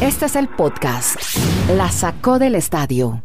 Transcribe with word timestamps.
Este 0.00 0.26
es 0.26 0.36
el 0.36 0.48
podcast. 0.48 1.16
La 1.76 1.90
sacó 1.90 2.38
del 2.38 2.54
estadio. 2.54 3.22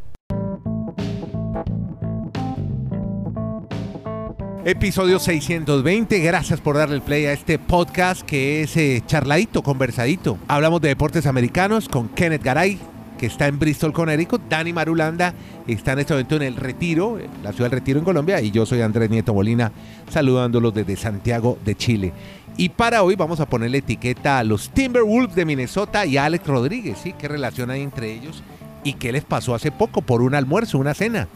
Episodio 4.65 5.19
620, 5.19 6.19
gracias 6.21 6.59
por 6.59 6.75
darle 6.75 6.99
play 6.99 7.25
a 7.25 7.33
este 7.33 7.59
podcast 7.59 8.23
que 8.23 8.63
es 8.63 8.75
eh, 8.77 9.03
charladito, 9.05 9.61
conversadito. 9.61 10.39
Hablamos 10.47 10.81
de 10.81 10.87
deportes 10.87 11.27
americanos 11.27 11.87
con 11.87 12.09
Kenneth 12.09 12.43
Garay, 12.43 12.79
que 13.19 13.27
está 13.27 13.47
en 13.47 13.59
Bristol, 13.59 13.93
Connecticut. 13.93 14.41
Dani 14.49 14.73
Marulanda 14.73 15.35
está 15.67 15.93
en 15.93 15.99
este 15.99 16.13
momento 16.13 16.35
en 16.37 16.41
el 16.41 16.55
Retiro, 16.55 17.19
la 17.43 17.51
ciudad 17.53 17.69
del 17.69 17.79
Retiro 17.79 17.99
en 17.99 18.05
Colombia. 18.05 18.41
Y 18.41 18.49
yo 18.49 18.65
soy 18.65 18.81
Andrés 18.81 19.09
Nieto 19.09 19.33
Molina, 19.33 19.71
saludándolos 20.09 20.73
desde 20.73 20.95
Santiago 20.95 21.59
de 21.63 21.75
Chile. 21.75 22.13
Y 22.57 22.69
para 22.69 23.03
hoy 23.03 23.15
vamos 23.15 23.41
a 23.41 23.49
ponerle 23.49 23.79
etiqueta 23.79 24.39
a 24.39 24.43
los 24.43 24.69
Timberwolves 24.69 25.35
de 25.35 25.45
Minnesota 25.45 26.05
y 26.05 26.15
a 26.15 26.25
Alex 26.25 26.47
Rodríguez, 26.47 26.97
¿sí? 27.03 27.13
¿Qué 27.17 27.27
relación 27.27 27.69
hay 27.69 27.81
entre 27.81 28.13
ellos? 28.13 28.43
¿Y 28.83 28.93
qué 28.93 29.11
les 29.11 29.25
pasó 29.25 29.55
hace 29.55 29.71
poco 29.71 30.01
por 30.01 30.21
un 30.21 30.35
almuerzo, 30.35 30.77
una 30.77 30.93
cena? 30.93 31.27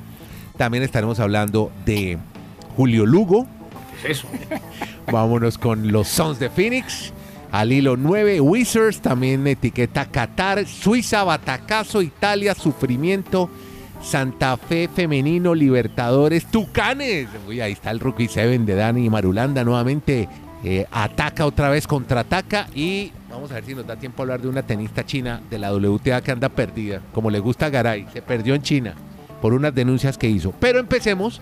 También 0.57 0.83
estaremos 0.83 1.19
hablando 1.19 1.71
de 1.85 2.17
Julio 2.77 3.05
Lugo. 3.05 3.47
¿Qué 4.01 4.11
es 4.11 4.19
eso? 4.19 4.27
Vámonos 5.11 5.57
con 5.57 5.91
los 5.91 6.07
Sons 6.07 6.39
de 6.39 6.49
Phoenix. 6.49 7.11
Al 7.51 7.71
hilo 7.73 7.97
9, 7.97 8.39
Wizards, 8.39 9.01
también 9.01 9.45
etiqueta 9.47 10.05
Qatar, 10.05 10.65
Suiza, 10.67 11.23
Batacazo, 11.23 12.01
Italia, 12.01 12.53
Sufrimiento, 12.53 13.49
Santa 14.01 14.55
Fe 14.55 14.87
Femenino, 14.87 15.53
Libertadores, 15.53 16.45
Tucanes. 16.45 17.27
Uy, 17.47 17.59
ahí 17.59 17.73
está 17.73 17.91
el 17.91 17.99
Rookie 17.99 18.27
7 18.27 18.59
de 18.59 18.75
Dani 18.75 19.09
Marulanda 19.09 19.63
nuevamente. 19.63 20.29
Eh, 20.63 20.85
ataca 20.91 21.45
otra 21.45 21.69
vez, 21.69 21.87
contraataca 21.87 22.67
y 22.75 23.11
vamos 23.29 23.51
a 23.51 23.55
ver 23.55 23.65
si 23.65 23.75
nos 23.75 23.87
da 23.87 23.95
tiempo 23.95 24.21
a 24.21 24.23
hablar 24.23 24.41
de 24.41 24.47
una 24.49 24.63
tenista 24.63 25.05
china 25.05 25.41
de 25.49 25.57
la 25.57 25.73
WTA 25.73 26.21
que 26.21 26.31
anda 26.31 26.49
perdida, 26.49 27.01
como 27.13 27.29
le 27.29 27.39
gusta 27.39 27.67
a 27.67 27.69
Garay. 27.69 28.07
Se 28.11 28.21
perdió 28.21 28.55
en 28.55 28.61
China 28.61 28.95
por 29.41 29.53
unas 29.53 29.73
denuncias 29.73 30.17
que 30.17 30.27
hizo. 30.29 30.53
Pero 30.59 30.79
empecemos 30.79 31.41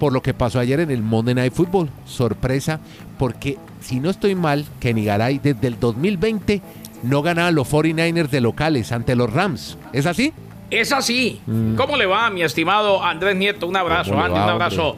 por 0.00 0.12
lo 0.12 0.22
que 0.22 0.34
pasó 0.34 0.58
ayer 0.58 0.80
en 0.80 0.90
el 0.90 1.02
Monday 1.02 1.34
Night 1.34 1.52
Football. 1.52 1.90
Sorpresa, 2.06 2.80
porque 3.18 3.58
si 3.80 4.00
no 4.00 4.10
estoy 4.10 4.34
mal, 4.34 4.64
Kenny 4.80 5.04
Garay 5.04 5.38
desde 5.38 5.68
el 5.68 5.78
2020 5.78 6.60
no 7.02 7.22
ganaban 7.22 7.54
los 7.54 7.70
49ers 7.70 8.28
de 8.30 8.40
locales 8.40 8.92
ante 8.92 9.14
los 9.14 9.32
Rams. 9.32 9.78
¿Es 9.92 10.06
así? 10.06 10.32
Es 10.70 10.92
así. 10.92 11.40
¿Cómo 11.76 11.96
le 11.96 12.06
va, 12.06 12.30
mi 12.30 12.42
estimado 12.42 13.04
Andrés 13.04 13.36
Nieto? 13.36 13.66
Un 13.66 13.76
abrazo, 13.76 14.10
Mm. 14.10 14.14
¿Cómo 14.14 14.22
le 14.22 14.26
Andy, 14.26 14.38
va, 14.38 14.44
un 14.44 14.50
abrazo 14.50 14.96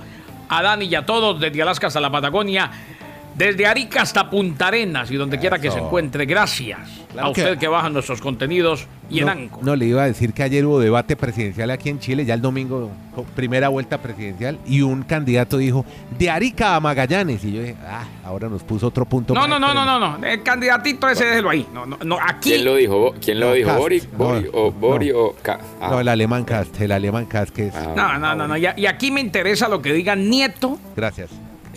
a 0.49 0.63
Dani 0.63 0.85
y 0.85 0.95
a 0.95 1.07
todos, 1.07 1.41
desde 1.41 1.63
Alaska 1.63 1.87
hasta 1.87 2.01
la 2.01 2.11
Patagonia, 2.11 2.71
desde 3.37 3.67
Arica 3.67 4.03
hasta 4.03 4.29
Punta 4.29 4.69
Arenas 4.69 5.11
y 5.11 5.17
donde 5.17 5.39
quiera 5.39 5.59
que 5.59 5.71
se 5.71 5.79
encuentre. 5.79 6.27
Gracias 6.27 6.79
Claro 7.13 7.29
a 7.29 7.33
que- 7.33 7.41
usted 7.43 7.59
que 7.59 7.69
baja 7.69 7.89
nuestros 7.91 8.21
contenidos 8.21 8.87
y 9.11 9.19
en 9.21 9.27
no, 9.27 9.33
ANCO. 9.33 9.61
no, 9.63 9.77
le 9.77 9.87
iba 9.87 10.03
a 10.03 10.07
decir 10.07 10.33
que 10.33 10.43
ayer 10.43 10.65
hubo 10.65 10.81
debate 10.81 11.17
presidencial 11.17 11.71
aquí 11.71 11.91
en 11.91 11.99
Chile, 11.99 12.25
ya 12.25 12.33
el 12.35 12.41
domingo, 12.41 12.91
primera 13.37 13.69
vuelta 13.69 13.99
presidencial, 13.99 14.59
y 14.67 14.81
un 14.81 15.03
candidato 15.03 15.59
dijo, 15.59 15.85
de 16.19 16.31
Arica 16.31 16.75
a 16.77 16.81
Magallanes. 16.81 17.45
Y 17.45 17.53
yo 17.53 17.61
dije, 17.61 17.77
ah, 17.87 18.05
ahora 18.25 18.49
nos 18.49 18.63
puso 18.63 18.87
otro 18.87 19.05
punto. 19.05 19.35
No, 19.35 19.41
más 19.41 19.49
no, 19.51 19.59
no, 19.59 19.75
no, 19.75 19.81
extremo". 19.83 19.99
no, 20.01 20.19
no. 20.19 20.27
El 20.27 20.43
candidatito 20.43 21.09
ese 21.11 21.25
déjelo 21.27 21.51
ahí. 21.51 21.67
No, 21.75 21.85
no, 21.85 21.99
no. 22.03 22.17
Aquí. 22.21 22.51
¿Quién 22.51 22.65
lo 22.65 22.75
dijo? 22.77 23.15
¿Quién 23.23 23.41
lo 23.41 23.49
No, 23.49 23.53
dijo? 23.53 23.75
¿Bori? 23.77 24.03
No, 24.13 24.19
¿Bori 24.19 24.49
o 24.53 24.73
Bori 24.73 25.11
no. 25.11 25.19
o 25.19 25.35
ah, 25.81 25.89
No, 25.91 26.01
el 26.01 26.09
alemán 26.09 26.45
cast, 26.45 26.81
el 26.81 26.93
alemán 26.93 27.27
cast 27.27 27.55
que 27.55 27.67
es... 27.69 27.75
ah, 27.75 27.93
No, 27.95 28.19
no, 28.19 28.35
no, 28.35 28.49
no. 28.49 28.57
Y, 28.57 28.67
y 28.77 28.87
aquí 28.87 29.11
me 29.11 29.21
interesa 29.21 29.69
lo 29.69 29.83
que 29.83 29.93
digan 29.93 30.31
Nieto 30.31 30.79
Gracias. 30.97 31.29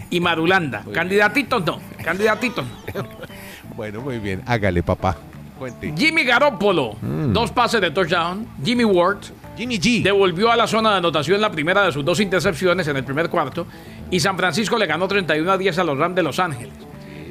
Y 0.09 0.19
Marulanda. 0.19 0.83
Candidatitos 0.93 1.65
no. 1.65 1.79
Candidatitos 2.03 2.65
no. 2.93 3.03
Bueno, 3.75 3.99
muy 3.99 4.19
bien, 4.19 4.41
hágale, 4.45 4.83
papá. 4.83 5.17
Cuente. 5.59 5.93
Jimmy 5.97 6.23
Garoppolo, 6.23 6.95
Mm. 7.01 7.33
dos 7.33 7.51
pases 7.51 7.81
de 7.81 7.91
touchdown. 7.91 8.47
Jimmy 8.63 8.85
Ward 8.85 9.17
Jimmy 9.57 9.77
G. 9.79 10.01
devolvió 10.03 10.51
a 10.51 10.55
la 10.55 10.65
zona 10.67 10.91
de 10.91 10.97
anotación 10.97 11.41
la 11.41 11.49
primera 11.51 11.83
de 11.83 11.91
sus 11.91 12.03
dos 12.05 12.19
intercepciones 12.19 12.87
en 12.87 12.95
el 12.97 13.03
primer 13.03 13.29
cuarto. 13.29 13.65
Y 14.11 14.19
San 14.19 14.37
Francisco 14.37 14.77
le 14.77 14.85
ganó 14.85 15.07
31 15.07 15.51
a 15.51 15.57
10 15.57 15.77
a 15.79 15.83
los 15.83 15.97
Rams 15.97 16.15
de 16.15 16.23
Los 16.23 16.39
Ángeles. 16.39 16.73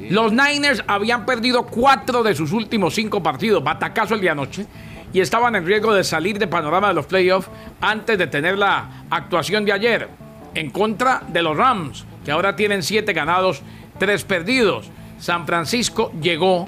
Los 0.09 0.31
Niners 0.33 0.83
habían 0.87 1.25
perdido 1.25 1.65
cuatro 1.65 2.21
de 2.21 2.35
sus 2.35 2.51
últimos 2.51 2.93
cinco 2.93 3.23
partidos, 3.23 3.63
batacazo 3.63 4.13
el 4.15 4.21
día 4.21 4.33
anoche, 4.33 4.65
y 5.13 5.19
estaban 5.19 5.55
en 5.55 5.65
riesgo 5.65 5.93
de 5.93 6.03
salir 6.03 6.37
de 6.37 6.45
panorama 6.47 6.89
de 6.89 6.93
los 6.93 7.05
playoffs 7.07 7.49
antes 7.81 8.17
de 8.17 8.27
tener 8.27 8.57
la 8.57 9.03
actuación 9.09 9.65
de 9.65 9.71
ayer 9.73 10.07
en 10.53 10.69
contra 10.69 11.21
de 11.27 11.41
los 11.41 11.57
Rams, 11.57 12.05
que 12.25 12.31
ahora 12.31 12.55
tienen 12.55 12.83
siete 12.83 13.13
ganados, 13.13 13.61
tres 13.99 14.23
perdidos. 14.23 14.89
San 15.19 15.45
Francisco 15.45 16.11
llegó, 16.19 16.67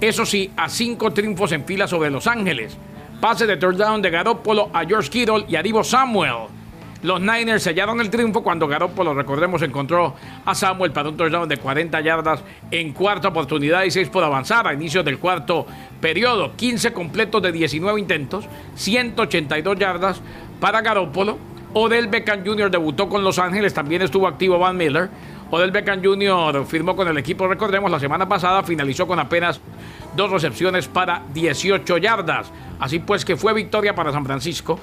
eso 0.00 0.26
sí, 0.26 0.50
a 0.56 0.68
cinco 0.68 1.12
triunfos 1.12 1.52
en 1.52 1.64
fila 1.64 1.86
sobre 1.86 2.10
Los 2.10 2.26
Ángeles. 2.26 2.76
Pase 3.20 3.46
de 3.46 3.56
touchdown 3.56 4.02
de 4.02 4.10
Garoppolo 4.10 4.70
a 4.74 4.84
George 4.84 5.08
Kittle 5.08 5.44
y 5.48 5.56
a 5.56 5.62
Divo 5.62 5.84
Samuel. 5.84 6.48
Los 7.02 7.18
Niners 7.20 7.62
sellaron 7.62 7.98
el 8.00 8.10
triunfo 8.10 8.42
cuando 8.42 8.66
Garoppolo, 8.68 9.14
recordemos, 9.14 9.62
encontró 9.62 10.14
a 10.44 10.54
Samuel 10.54 10.92
para 10.92 11.08
un 11.08 11.16
touchdown 11.16 11.48
de 11.48 11.56
40 11.56 11.98
yardas 12.02 12.42
en 12.70 12.92
cuarta 12.92 13.28
oportunidad 13.28 13.84
y 13.84 13.90
6 13.90 14.10
por 14.10 14.22
avanzar 14.22 14.66
a 14.66 14.74
inicios 14.74 15.02
del 15.04 15.18
cuarto 15.18 15.66
periodo. 16.00 16.52
15 16.56 16.92
completos 16.92 17.40
de 17.40 17.52
19 17.52 17.98
intentos, 17.98 18.44
182 18.74 19.78
yardas 19.78 20.20
para 20.60 20.82
Garoppolo. 20.82 21.38
Odell 21.72 22.08
Beckham 22.08 22.44
Jr. 22.44 22.70
debutó 22.70 23.08
con 23.08 23.22
Los 23.22 23.38
Ángeles, 23.38 23.72
también 23.74 24.02
estuvo 24.02 24.26
activo 24.26 24.58
Van 24.58 24.76
Miller. 24.76 25.08
Odell 25.52 25.70
Beckham 25.70 26.02
Jr. 26.02 26.64
firmó 26.66 26.94
con 26.96 27.08
el 27.08 27.18
equipo, 27.18 27.46
recordemos, 27.48 27.90
la 27.90 27.98
semana 28.00 28.28
pasada 28.28 28.62
finalizó 28.62 29.06
con 29.06 29.18
apenas 29.18 29.60
dos 30.16 30.30
recepciones 30.30 30.88
para 30.88 31.22
18 31.32 31.98
yardas. 31.98 32.50
Así 32.78 32.98
pues 33.00 33.24
que 33.24 33.36
fue 33.36 33.52
victoria 33.54 33.94
para 33.94 34.12
San 34.12 34.24
Francisco 34.24 34.78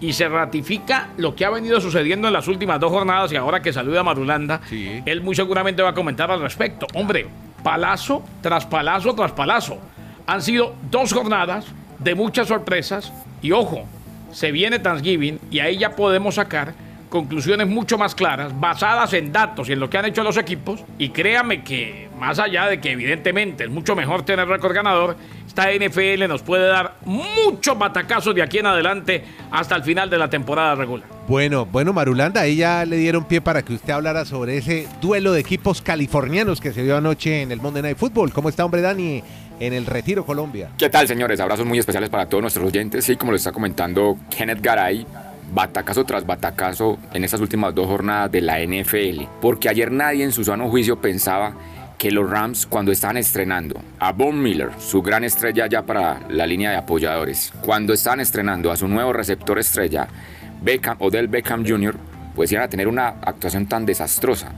y 0.00 0.12
se 0.14 0.28
ratifica 0.28 1.08
lo 1.16 1.34
que 1.34 1.44
ha 1.44 1.50
venido 1.50 1.80
sucediendo 1.80 2.26
en 2.28 2.34
las 2.34 2.48
últimas 2.48 2.80
dos 2.80 2.90
jornadas 2.90 3.30
y 3.32 3.36
ahora 3.36 3.62
que 3.62 3.72
saluda 3.72 4.00
a 4.00 4.04
Marulanda, 4.04 4.60
Sí. 4.68 5.02
él 5.06 5.22
muy 5.22 5.34
seguramente 5.34 5.82
va 5.82 5.90
a 5.90 5.94
comentar 5.94 6.30
al 6.30 6.40
respecto. 6.40 6.86
Hombre, 6.94 7.26
palazo 7.62 8.22
tras 8.40 8.66
palazo 8.66 9.14
tras 9.14 9.32
palazo. 9.32 9.78
Han 10.26 10.42
sido 10.42 10.74
dos 10.90 11.12
jornadas 11.12 11.66
de 11.98 12.14
muchas 12.14 12.48
sorpresas 12.48 13.12
y 13.40 13.52
ojo, 13.52 13.84
se 14.32 14.50
viene 14.50 14.78
Thanksgiving 14.78 15.38
y 15.50 15.60
ahí 15.60 15.78
ya 15.78 15.94
podemos 15.94 16.34
sacar 16.34 16.74
conclusiones 17.12 17.68
mucho 17.68 17.98
más 17.98 18.14
claras, 18.14 18.58
basadas 18.58 19.12
en 19.12 19.32
datos 19.32 19.68
y 19.68 19.74
en 19.74 19.80
lo 19.80 19.90
que 19.90 19.98
han 19.98 20.06
hecho 20.06 20.22
los 20.22 20.38
equipos. 20.38 20.82
Y 20.96 21.10
créame 21.10 21.62
que, 21.62 22.08
más 22.18 22.38
allá 22.38 22.66
de 22.66 22.80
que 22.80 22.92
evidentemente 22.92 23.64
es 23.64 23.70
mucho 23.70 23.94
mejor 23.94 24.24
tener 24.24 24.48
récord 24.48 24.74
ganador, 24.74 25.16
esta 25.46 25.70
NFL 25.70 26.26
nos 26.26 26.40
puede 26.40 26.66
dar 26.66 26.96
muchos 27.04 27.78
batacazos 27.78 28.34
de 28.34 28.42
aquí 28.42 28.58
en 28.58 28.66
adelante 28.66 29.22
hasta 29.50 29.76
el 29.76 29.82
final 29.82 30.08
de 30.08 30.16
la 30.16 30.30
temporada 30.30 30.74
regular. 30.74 31.06
Bueno, 31.28 31.66
bueno, 31.66 31.92
Marulanda, 31.92 32.40
ahí 32.40 32.56
ya 32.56 32.86
le 32.86 32.96
dieron 32.96 33.26
pie 33.26 33.42
para 33.42 33.62
que 33.62 33.74
usted 33.74 33.92
hablara 33.92 34.24
sobre 34.24 34.56
ese 34.56 34.88
duelo 35.02 35.32
de 35.32 35.40
equipos 35.40 35.82
californianos 35.82 36.62
que 36.62 36.72
se 36.72 36.82
dio 36.82 36.96
anoche 36.96 37.42
en 37.42 37.52
el 37.52 37.60
Monday 37.60 37.82
Night 37.82 37.98
Football. 37.98 38.32
¿Cómo 38.32 38.48
está, 38.48 38.64
hombre, 38.64 38.80
Dani, 38.80 39.22
en 39.60 39.72
el 39.72 39.86
Retiro, 39.86 40.24
Colombia? 40.24 40.70
¿Qué 40.78 40.90
tal, 40.90 41.06
señores? 41.08 41.40
Abrazos 41.40 41.66
muy 41.66 41.78
especiales 41.78 42.10
para 42.10 42.26
todos 42.26 42.42
nuestros 42.42 42.66
oyentes. 42.66 43.04
Sí, 43.04 43.16
como 43.16 43.32
lo 43.32 43.36
está 43.36 43.52
comentando 43.52 44.18
Kenneth 44.30 44.60
Garay, 44.60 45.06
batacazo 45.52 46.04
tras 46.04 46.26
batacazo 46.26 46.98
en 47.12 47.24
estas 47.24 47.40
últimas 47.40 47.74
dos 47.74 47.86
jornadas 47.86 48.30
de 48.32 48.40
la 48.40 48.58
NFL. 48.60 49.24
Porque 49.40 49.68
ayer 49.68 49.90
nadie 49.90 50.24
en 50.24 50.32
su 50.32 50.44
sano 50.44 50.68
juicio 50.68 51.00
pensaba 51.00 51.54
que 51.98 52.10
los 52.10 52.28
Rams, 52.28 52.66
cuando 52.66 52.90
estaban 52.90 53.16
estrenando 53.16 53.80
a 54.00 54.12
Von 54.12 54.42
Miller, 54.42 54.70
su 54.80 55.02
gran 55.02 55.22
estrella 55.22 55.68
ya 55.68 55.82
para 55.82 56.20
la 56.28 56.46
línea 56.46 56.70
de 56.70 56.76
apoyadores, 56.76 57.52
cuando 57.62 57.92
estaban 57.92 58.18
estrenando 58.18 58.72
a 58.72 58.76
su 58.76 58.88
nuevo 58.88 59.12
receptor 59.12 59.58
estrella, 59.58 60.08
Beckham, 60.62 60.96
Odell 60.98 61.28
Beckham 61.28 61.64
Jr., 61.64 61.94
pues 62.34 62.50
iban 62.50 62.64
a 62.64 62.68
tener 62.68 62.88
una 62.88 63.08
actuación 63.08 63.66
tan 63.66 63.86
desastrosa. 63.86 64.52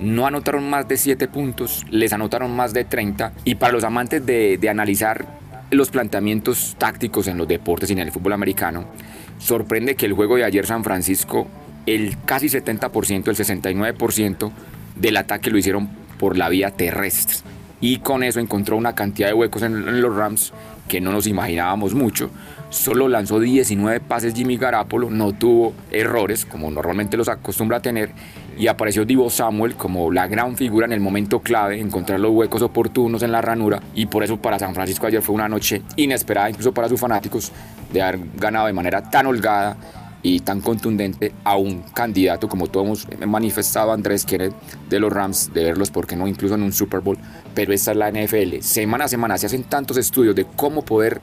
No 0.00 0.26
anotaron 0.26 0.68
más 0.68 0.88
de 0.88 0.96
7 0.96 1.28
puntos, 1.28 1.84
les 1.90 2.14
anotaron 2.14 2.56
más 2.56 2.72
de 2.72 2.84
30. 2.84 3.32
Y 3.44 3.56
para 3.56 3.74
los 3.74 3.84
amantes 3.84 4.24
de, 4.24 4.58
analizar 4.70 5.26
los 5.70 5.90
planteamientos 5.90 6.74
tácticos 6.78 7.26
en 7.26 7.36
los 7.36 7.46
deportes 7.46 7.90
y 7.90 7.92
en 7.92 7.98
el 7.98 8.10
fútbol 8.10 8.32
americano, 8.32 8.86
sorprende 9.38 9.96
que 9.96 10.06
el 10.06 10.14
juego 10.14 10.36
de 10.36 10.44
ayer 10.44 10.64
San 10.64 10.84
Francisco, 10.84 11.48
el 11.84 12.16
casi 12.24 12.46
70%, 12.46 13.28
el 13.28 13.36
69% 13.36 14.50
del 14.96 15.16
ataque 15.18 15.50
lo 15.50 15.58
hicieron 15.58 15.90
por 16.18 16.38
la 16.38 16.48
vía 16.48 16.70
terrestre. 16.70 17.36
Y 17.82 17.98
con 17.98 18.22
eso 18.22 18.40
encontró 18.40 18.78
una 18.78 18.94
cantidad 18.94 19.28
de 19.28 19.34
huecos 19.34 19.62
en, 19.62 19.86
en 19.86 20.00
los 20.00 20.16
Rams 20.16 20.54
que 20.88 21.02
no 21.02 21.12
nos 21.12 21.26
imaginábamos 21.26 21.94
mucho. 21.94 22.30
Solo 22.70 23.08
lanzó 23.08 23.38
19 23.38 24.00
pases 24.00 24.34
Jimmy 24.34 24.56
Garapolo, 24.56 25.10
no 25.10 25.32
tuvo 25.32 25.74
errores 25.90 26.46
como 26.46 26.70
normalmente 26.70 27.16
los 27.16 27.28
acostumbra 27.28 27.78
a 27.78 27.82
tener 27.82 28.12
y 28.60 28.68
apareció 28.68 29.06
Divo 29.06 29.30
Samuel 29.30 29.74
como 29.74 30.12
la 30.12 30.26
gran 30.26 30.54
figura 30.54 30.84
en 30.84 30.92
el 30.92 31.00
momento 31.00 31.40
clave, 31.40 31.80
encontrar 31.80 32.20
los 32.20 32.32
huecos 32.32 32.60
oportunos 32.60 33.22
en 33.22 33.32
la 33.32 33.40
ranura 33.40 33.80
y 33.94 34.04
por 34.04 34.22
eso 34.22 34.36
para 34.36 34.58
San 34.58 34.74
Francisco 34.74 35.06
ayer 35.06 35.22
fue 35.22 35.34
una 35.34 35.48
noche 35.48 35.80
inesperada 35.96 36.50
incluso 36.50 36.74
para 36.74 36.86
sus 36.86 37.00
fanáticos 37.00 37.52
de 37.90 38.02
haber 38.02 38.20
ganado 38.36 38.66
de 38.66 38.74
manera 38.74 39.08
tan 39.08 39.24
holgada 39.24 39.78
y 40.22 40.40
tan 40.40 40.60
contundente 40.60 41.32
a 41.42 41.56
un 41.56 41.80
candidato 41.94 42.50
como 42.50 42.66
todos 42.66 43.06
hemos 43.10 43.26
manifestado 43.26 43.92
Andrés 43.92 44.26
Kenneth 44.26 44.52
de 44.90 45.00
los 45.00 45.10
Rams, 45.10 45.54
de 45.54 45.64
verlos, 45.64 45.90
porque 45.90 46.14
no, 46.14 46.28
incluso 46.28 46.54
en 46.54 46.62
un 46.62 46.74
Super 46.74 47.00
Bowl, 47.00 47.16
pero 47.54 47.72
esta 47.72 47.92
es 47.92 47.96
la 47.96 48.10
NFL. 48.10 48.60
Semana 48.60 49.06
a 49.06 49.08
semana 49.08 49.38
se 49.38 49.46
hacen 49.46 49.64
tantos 49.64 49.96
estudios 49.96 50.36
de 50.36 50.44
cómo 50.44 50.84
poder 50.84 51.22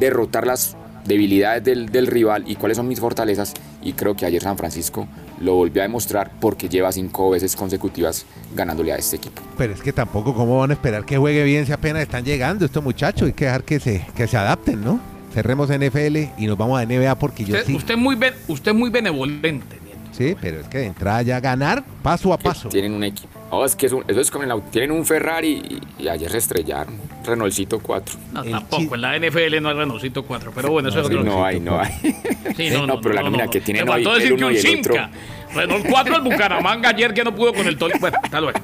derrotar 0.00 0.46
las 0.46 0.78
debilidades 1.08 1.64
del, 1.64 1.88
del, 1.88 2.06
rival 2.06 2.44
y 2.46 2.54
cuáles 2.54 2.76
son 2.76 2.86
mis 2.86 3.00
fortalezas. 3.00 3.54
Y 3.82 3.94
creo 3.94 4.14
que 4.14 4.26
ayer 4.26 4.42
San 4.42 4.56
Francisco 4.56 5.08
lo 5.40 5.54
volvió 5.54 5.82
a 5.82 5.84
demostrar 5.84 6.30
porque 6.40 6.68
lleva 6.68 6.92
cinco 6.92 7.30
veces 7.30 7.56
consecutivas 7.56 8.26
ganándole 8.54 8.92
a 8.92 8.96
este 8.96 9.16
equipo. 9.16 9.42
Pero 9.56 9.72
es 9.72 9.80
que 9.80 9.92
tampoco, 9.92 10.34
¿cómo 10.34 10.58
van 10.58 10.70
a 10.70 10.74
esperar 10.74 11.04
que 11.04 11.16
juegue 11.16 11.42
bien 11.44 11.66
si 11.66 11.72
apenas 11.72 12.02
están 12.02 12.24
llegando 12.24 12.64
estos 12.64 12.84
muchachos? 12.84 13.26
Hay 13.26 13.32
que 13.32 13.46
dejar 13.46 13.64
que 13.64 13.80
se, 13.80 14.06
que 14.14 14.26
se 14.26 14.36
adapten, 14.36 14.84
¿no? 14.84 15.00
Cerremos 15.32 15.68
NFL 15.68 16.16
y 16.38 16.46
nos 16.46 16.56
vamos 16.56 16.80
a 16.80 16.86
NBA 16.86 17.14
porque 17.18 17.44
yo 17.44 17.54
usted, 17.54 17.66
sí. 17.66 17.76
Usted, 17.76 17.96
muy 17.96 18.14
ben, 18.14 18.34
usted 18.48 18.74
muy 18.74 18.90
benevolente. 18.90 19.77
Sí, 20.18 20.34
pero 20.40 20.58
es 20.58 20.66
que 20.66 20.78
de 20.78 20.86
entrada 20.86 21.22
ya 21.22 21.38
ganar 21.38 21.84
paso 22.02 22.32
a 22.32 22.38
paso. 22.38 22.68
Tienen 22.68 22.92
un 22.92 23.04
equipo. 23.04 23.28
Oh, 23.50 23.64
es 23.64 23.76
que 23.76 23.86
es 23.86 23.92
un, 23.92 24.02
eso 24.08 24.20
es 24.20 24.32
como 24.32 24.42
en 24.42 24.48
la, 24.48 24.60
tienen 24.60 24.90
un 24.90 25.06
Ferrari 25.06 25.80
y, 25.96 26.02
y, 26.02 26.08
ayer 26.08 26.28
se 26.28 26.38
estrellaron. 26.38 26.96
Renaultcito 27.24 27.78
4. 27.78 28.18
No, 28.32 28.42
el 28.42 28.50
tampoco. 28.50 28.96
En 28.96 29.00
la 29.00 29.16
NFL 29.16 29.62
no 29.62 29.68
hay 29.68 29.76
Renaultcito 29.76 30.24
4. 30.24 30.50
Pero 30.52 30.72
bueno, 30.72 30.88
eso 30.88 30.98
no, 30.98 31.02
es 31.02 31.06
otro. 31.06 31.22
No 31.22 31.44
hay, 31.44 31.60
no 31.60 31.78
hay. 31.78 31.92
Sí, 32.56 32.68
no, 32.70 32.84
no, 32.84 33.00
pero 33.00 33.14
la 33.14 33.22
nómina 33.22 33.46
que 33.46 33.60
tienen 33.60 33.84
Me 33.84 33.92
hoy, 33.92 34.02
faltó 34.02 34.18
decir 34.18 34.32
el 34.32 34.38
que 34.38 34.44
uno 34.44 34.46
un 34.48 34.54
y 34.54 34.56
el 34.56 34.78
otro. 34.80 34.94
Simca. 34.94 35.10
Renault 35.54 35.86
4 35.88 36.16
al 36.16 36.22
Bucaramanga 36.22 36.88
ayer 36.88 37.14
que 37.14 37.22
no 37.22 37.32
pudo 37.32 37.54
con 37.54 37.68
el 37.68 37.78
Tol. 37.78 37.92
Bueno, 38.00 38.18
hasta 38.20 38.40
luego. 38.40 38.58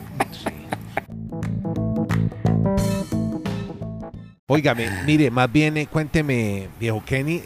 Óigame, 4.49 4.91
mire, 5.07 5.31
más 5.31 5.51
bien 5.53 5.77
eh, 5.77 5.87
cuénteme, 5.87 6.69
viejo 6.81 7.03
Kenny, 7.07 7.37
eh, 7.37 7.45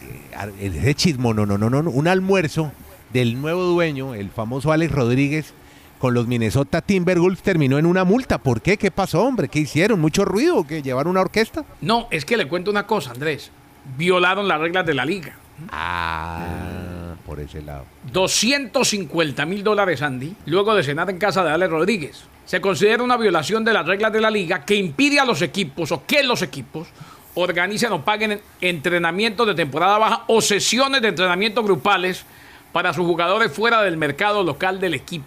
ese 0.61 0.95
chismo, 0.95 1.35
no, 1.35 1.45
no, 1.45 1.59
no, 1.59 1.69
no, 1.69 1.79
un 1.91 2.09
almuerzo 2.09 2.73
del 3.13 3.41
nuevo 3.41 3.65
dueño, 3.65 4.15
el 4.15 4.31
famoso 4.31 4.73
Alex 4.73 4.93
Rodríguez, 4.93 5.55
con 5.99 6.15
los 6.15 6.27
Minnesota 6.27 6.81
Timberwolves 6.81 7.43
terminó 7.43 7.79
en 7.79 7.87
una 7.87 8.05
multa. 8.05 8.39
¿Por 8.39 8.63
qué? 8.63 8.77
¿Qué 8.77 8.91
pasó, 8.91 9.25
hombre? 9.25 9.49
¿Qué 9.49 9.59
hicieron? 9.61 10.01
¿Mucho 10.01 10.25
ruido? 10.25 10.65
¿Que 10.67 10.83
llevaron 10.83 11.11
una 11.11 11.23
orquesta? 11.23 11.65
No, 11.81 12.07
es 12.11 12.25
que 12.25 12.37
le 12.37 12.47
cuento 12.47 12.71
una 12.71 12.87
cosa, 12.87 13.11
Andrés. 13.11 13.51
Violaron 13.97 14.47
las 14.47 14.61
reglas 14.61 14.87
de 14.87 14.95
la 14.95 15.05
liga. 15.05 15.37
Ah, 15.71 17.15
por 17.27 17.41
ese 17.41 17.63
lado. 17.63 17.85
250 18.13 19.45
mil 19.47 19.65
dólares, 19.65 20.03
Andy, 20.03 20.35
luego 20.47 20.75
de 20.75 20.85
cenar 20.85 21.11
en 21.11 21.19
casa 21.19 21.43
de 21.43 21.51
Alex 21.51 21.71
Rodríguez. 21.71 22.25
Se 22.45 22.61
considera 22.61 23.03
una 23.03 23.17
violación 23.17 23.65
de 23.65 23.73
las 23.73 23.87
reglas 23.87 24.13
de 24.13 24.21
la 24.21 24.31
liga 24.31 24.65
que 24.65 24.77
impide 24.77 25.19
a 25.19 25.25
los 25.25 25.43
equipos 25.43 25.91
o 25.93 26.07
que 26.07 26.23
los 26.23 26.43
equipos 26.43 26.89
organicen 27.35 27.93
o 27.93 28.05
paguen 28.05 28.41
entrenamientos 28.61 29.47
de 29.47 29.55
temporada 29.55 29.99
baja 29.99 30.25
o 30.29 30.41
sesiones 30.41 31.03
de 31.03 31.09
entrenamiento 31.09 31.63
grupales 31.63 32.25
para 32.73 32.93
sus 32.93 33.07
jugadores 33.07 33.53
fuera 33.53 33.83
del 33.83 33.97
mercado 33.97 34.43
local 34.43 34.81
del 34.81 34.95
equipo. 34.95 35.27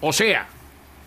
O 0.00 0.12
sea, 0.12 0.46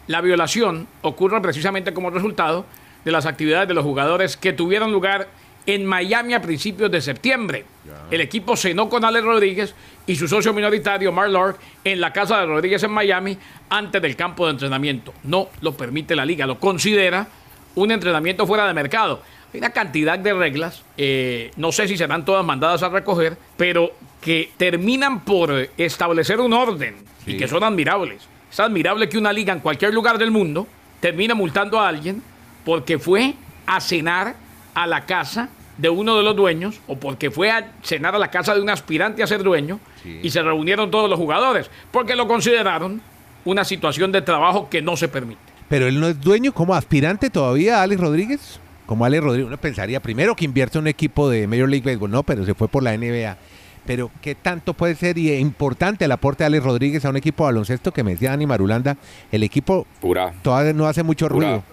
la 0.07 0.21
violación 0.21 0.87
ocurre 1.01 1.41
precisamente 1.41 1.93
como 1.93 2.09
resultado 2.09 2.65
de 3.05 3.11
las 3.11 3.25
actividades 3.25 3.67
de 3.67 3.73
los 3.73 3.83
jugadores 3.83 4.37
que 4.37 4.53
tuvieron 4.53 4.91
lugar 4.91 5.27
en 5.65 5.85
Miami 5.85 6.33
a 6.33 6.41
principios 6.41 6.89
de 6.89 7.01
septiembre. 7.01 7.65
El 8.09 8.21
equipo 8.21 8.55
cenó 8.55 8.89
con 8.89 9.05
Alex 9.05 9.23
Rodríguez 9.23 9.75
y 10.07 10.15
su 10.15 10.27
socio 10.27 10.53
minoritario 10.53 11.11
Mark 11.11 11.31
Lord 11.31 11.57
en 11.83 12.01
la 12.01 12.11
casa 12.11 12.39
de 12.39 12.47
Rodríguez 12.47 12.81
en 12.83 12.91
Miami 12.91 13.37
antes 13.69 14.01
del 14.01 14.15
campo 14.15 14.45
de 14.45 14.53
entrenamiento. 14.53 15.13
No 15.23 15.49
lo 15.61 15.73
permite 15.73 16.15
la 16.15 16.25
liga, 16.25 16.47
lo 16.47 16.59
considera 16.59 17.27
un 17.75 17.91
entrenamiento 17.91 18.47
fuera 18.47 18.67
de 18.67 18.73
mercado. 18.73 19.21
Hay 19.53 19.59
una 19.59 19.71
cantidad 19.71 20.19
de 20.19 20.33
reglas, 20.33 20.83
eh, 20.97 21.51
no 21.57 21.71
sé 21.71 21.87
si 21.87 21.97
serán 21.97 22.23
todas 22.23 22.45
mandadas 22.45 22.83
a 22.83 22.89
recoger, 22.89 23.37
pero 23.57 23.91
que 24.21 24.51
terminan 24.57 25.21
por 25.21 25.69
establecer 25.77 26.39
un 26.39 26.53
orden 26.53 26.95
sí. 27.25 27.31
y 27.31 27.37
que 27.37 27.47
son 27.47 27.63
admirables. 27.63 28.27
Es 28.51 28.59
admirable 28.59 29.09
que 29.09 29.17
una 29.17 29.33
liga 29.33 29.53
en 29.53 29.59
cualquier 29.59 29.93
lugar 29.93 30.17
del 30.17 30.31
mundo 30.31 30.67
termine 30.99 31.33
multando 31.33 31.79
a 31.79 31.87
alguien 31.87 32.21
porque 32.63 32.99
fue 32.99 33.33
a 33.65 33.79
cenar 33.81 34.35
a 34.73 34.85
la 34.85 35.05
casa 35.05 35.49
de 35.77 35.89
uno 35.89 36.17
de 36.17 36.23
los 36.23 36.35
dueños 36.35 36.79
o 36.87 36.97
porque 36.97 37.31
fue 37.31 37.49
a 37.49 37.71
cenar 37.83 38.13
a 38.13 38.19
la 38.19 38.29
casa 38.29 38.53
de 38.53 38.61
un 38.61 38.69
aspirante 38.69 39.23
a 39.23 39.27
ser 39.27 39.43
dueño 39.43 39.79
sí. 40.03 40.19
y 40.21 40.29
se 40.29 40.43
reunieron 40.43 40.91
todos 40.91 41.09
los 41.09 41.17
jugadores 41.17 41.71
porque 41.91 42.15
lo 42.15 42.27
consideraron 42.27 43.01
una 43.45 43.63
situación 43.63 44.11
de 44.11 44.21
trabajo 44.21 44.69
que 44.69 44.81
no 44.81 44.97
se 44.97 45.07
permite. 45.07 45.41
Pero 45.69 45.87
él 45.87 45.99
no 45.99 46.07
es 46.07 46.19
dueño 46.19 46.51
como 46.51 46.75
aspirante 46.75 47.29
todavía, 47.29 47.81
Alex 47.81 48.01
Rodríguez. 48.01 48.59
Como 48.89 49.05
Alex 49.05 49.23
Rodríguez, 49.23 49.45
uno 49.45 49.57
pensaría 49.57 49.99
primero 49.99 50.35
que 50.35 50.45
invierte 50.45 50.79
en 50.79 50.85
un 50.85 50.87
equipo 50.87 51.29
de 51.29 51.45
Major 51.45 51.69
League 51.69 51.85
Baseball, 51.85 52.09
no, 52.09 52.23
pero 52.23 52.43
se 52.43 52.55
fue 52.55 52.67
por 52.67 52.81
la 52.81 52.97
NBA. 52.97 53.37
Pero 53.85 54.09
qué 54.19 54.33
tanto 54.33 54.73
puede 54.73 54.95
ser 54.95 55.19
y 55.19 55.31
importante 55.31 56.05
el 56.05 56.11
aporte 56.11 56.41
de 56.43 56.47
Alex 56.47 56.63
Rodríguez 56.63 57.05
a 57.05 57.11
un 57.11 57.17
equipo 57.17 57.43
de 57.43 57.49
baloncesto 57.49 57.91
que 57.91 58.03
me 58.03 58.13
decía 58.13 58.31
Dani 58.31 58.47
Marulanda, 58.47 58.97
el 59.31 59.43
equipo 59.43 59.85
pura, 60.01 60.33
todavía 60.41 60.73
no 60.73 60.87
hace 60.87 61.03
mucho 61.03 61.27
pura, 61.27 61.49
ruido. 61.49 61.63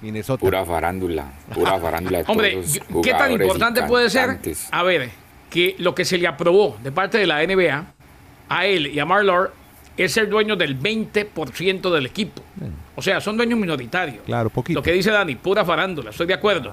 Minnesota. 0.00 0.40
Pura 0.40 0.64
farándula, 0.64 1.32
pura 1.52 1.76
farándula. 1.80 2.22
Hombre, 2.28 2.60
¿qué 3.02 3.14
tan 3.14 3.32
importante 3.32 3.82
puede 3.82 4.08
ser? 4.08 4.38
A 4.70 4.84
ver, 4.84 5.10
que 5.50 5.74
lo 5.78 5.96
que 5.96 6.04
se 6.04 6.18
le 6.18 6.28
aprobó 6.28 6.78
de 6.84 6.92
parte 6.92 7.18
de 7.18 7.26
la 7.26 7.44
NBA 7.44 7.84
a 8.48 8.66
él 8.66 8.86
y 8.86 9.00
a 9.00 9.04
Marlor 9.04 9.52
es 10.02 10.12
ser 10.12 10.28
dueño 10.28 10.56
del 10.56 10.78
20% 10.78 11.90
del 11.90 12.06
equipo. 12.06 12.42
O 12.96 13.02
sea, 13.02 13.20
son 13.20 13.36
dueños 13.36 13.58
minoritarios. 13.58 14.24
Claro, 14.24 14.50
poquito. 14.50 14.78
Lo 14.78 14.82
que 14.82 14.92
dice 14.92 15.10
Dani, 15.10 15.34
pura 15.34 15.64
farándula, 15.64 16.10
estoy 16.10 16.26
de 16.26 16.34
acuerdo. 16.34 16.72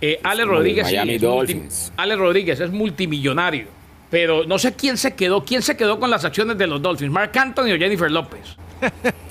Eh, 0.00 0.20
Ale 0.22 0.44
Rodríguez, 0.44 0.86
sí, 0.86 0.94
Miami 0.94 1.14
es 1.14 1.20
Dolphins. 1.20 1.92
Ale 1.96 2.16
Rodríguez 2.16 2.60
es 2.60 2.70
multimillonario. 2.70 3.66
Pero 4.10 4.44
no 4.44 4.58
sé 4.58 4.74
quién 4.74 4.96
se 4.96 5.14
quedó, 5.14 5.44
quién 5.44 5.60
se 5.62 5.76
quedó 5.76 6.00
con 6.00 6.10
las 6.10 6.24
acciones 6.24 6.56
de 6.56 6.66
los 6.66 6.80
Dolphins, 6.80 7.10
Mark 7.10 7.32
Anthony 7.36 7.72
o 7.74 7.78
Jennifer 7.78 8.10
López. 8.10 8.56